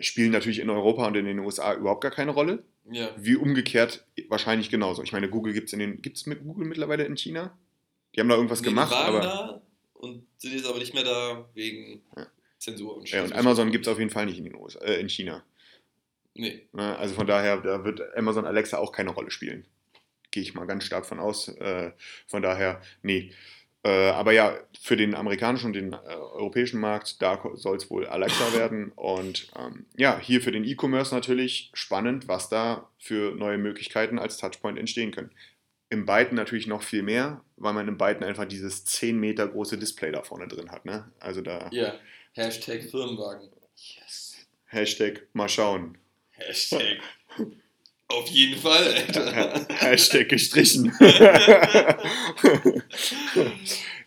[0.00, 2.64] spielen natürlich in Europa und in den USA überhaupt gar keine Rolle.
[2.90, 3.10] Ja.
[3.16, 5.02] Wie umgekehrt wahrscheinlich genauso.
[5.02, 6.02] Ich meine, Google gibt es in den.
[6.02, 7.56] Gibt es mit Google mittlerweile in China?
[8.14, 9.20] Die haben da irgendwas nee, gemacht, die waren aber.
[9.20, 9.62] Da
[9.94, 12.26] und sind jetzt aber nicht mehr da wegen ja.
[12.58, 14.98] Zensur und Ja, und Amazon gibt es auf jeden Fall nicht in, den USA, äh,
[14.98, 15.44] in China.
[16.34, 16.66] Nee.
[16.72, 16.96] Ne?
[16.96, 19.66] Also von daher, da wird Amazon Alexa auch keine Rolle spielen.
[20.30, 21.48] Gehe ich mal ganz stark von aus.
[21.48, 21.92] Äh,
[22.26, 23.32] von daher, nee.
[23.82, 28.06] Äh, aber ja, für den amerikanischen und den äh, europäischen Markt, da soll es wohl
[28.06, 28.92] Alexa werden.
[28.92, 34.36] Und ähm, ja, hier für den E-Commerce natürlich spannend, was da für neue Möglichkeiten als
[34.36, 35.30] Touchpoint entstehen können.
[35.88, 39.76] Im Byten natürlich noch viel mehr, weil man im Byten einfach dieses 10 Meter große
[39.76, 40.84] Display da vorne drin hat.
[40.84, 41.10] Ne?
[41.18, 41.68] Also da.
[41.72, 41.94] Ja,
[42.32, 43.48] Hashtag Firmenwagen.
[43.74, 44.36] Yes.
[44.66, 45.98] Hashtag mal schauen.
[46.32, 46.98] Hashtag.
[48.10, 49.66] Auf jeden Fall, Alter.
[49.80, 50.92] Hashtag gestrichen.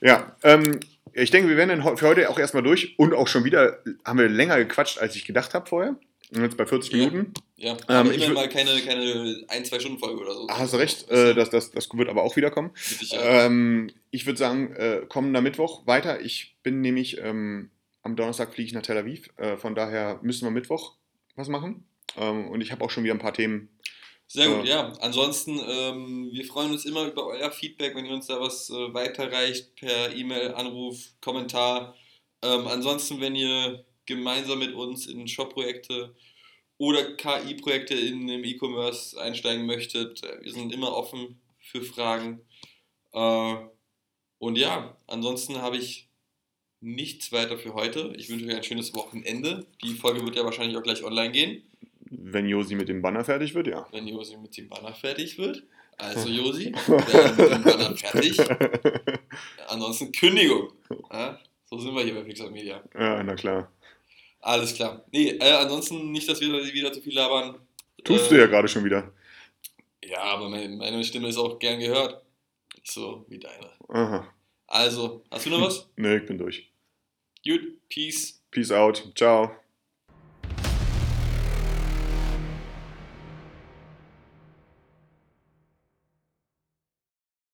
[0.02, 0.80] ja, ähm,
[1.14, 4.20] ich denke, wir werden dann für heute auch erstmal durch und auch schon wieder haben
[4.20, 5.96] wir länger gequatscht, als ich gedacht habe vorher.
[6.36, 6.98] Und jetzt bei 40 Ja.
[6.98, 7.34] Minuten.
[7.58, 10.48] Ja, Ähm, ich würd- mal keine, keine 1-2-Stunden-Folge oder so.
[10.50, 12.72] Ah, hast du recht, äh, das, das, das wird aber auch wieder kommen.
[12.74, 13.46] Mit Sicherheit.
[13.46, 16.22] Ähm, ich würde sagen, äh, kommender Mittwoch weiter.
[16.22, 17.70] Ich bin nämlich ähm,
[18.02, 19.30] am Donnerstag fliege ich nach Tel Aviv.
[19.38, 20.96] Äh, von daher müssen wir Mittwoch
[21.36, 21.86] was machen.
[22.18, 23.70] Ähm, und ich habe auch schon wieder ein paar Themen.
[24.28, 24.94] Sehr gut, äh, ja.
[25.00, 28.94] Ansonsten, ähm, wir freuen uns immer über euer Feedback, wenn ihr uns da was äh,
[28.94, 31.96] weiterreicht, per E-Mail, Anruf, Kommentar.
[32.42, 36.16] Ähm, ansonsten, wenn ihr gemeinsam mit uns in Shop-Projekte
[36.78, 42.42] oder KI-Projekte in dem E-Commerce einsteigen möchtet, äh, wir sind immer offen für Fragen.
[43.14, 43.56] Äh,
[44.40, 46.10] und ja, ansonsten habe ich
[46.82, 48.14] nichts weiter für heute.
[48.18, 49.66] Ich wünsche euch ein schönes Wochenende.
[49.84, 51.64] Die Folge wird ja wahrscheinlich auch gleich online gehen.
[52.20, 53.88] Wenn Josi mit dem Banner fertig wird, ja.
[53.92, 55.64] wenn Josi mit dem Banner fertig wird.
[55.98, 58.38] Also Josi, werde mit dem Banner fertig.
[59.68, 60.72] Ansonsten Kündigung.
[61.12, 62.84] Ja, so sind wir hier bei Pixar Media.
[62.98, 63.72] ja, na klar.
[64.42, 65.04] Alles klar.
[65.12, 67.56] Nee, äh, ansonsten nicht, dass wir wieder zu viel labern.
[68.04, 69.12] Tust Äh, du ja gerade schon wieder.
[70.04, 72.22] Ja, aber meine, meine Stimme ist auch gern gehört.
[72.76, 73.70] Nicht so wie deine.
[73.88, 74.28] Aha.
[74.68, 75.88] Also, hast du noch was?
[75.96, 76.70] Nee, ich bin durch.
[77.46, 78.42] Gut, Peace.
[78.52, 79.12] Peace out.
[79.16, 79.52] Ciao.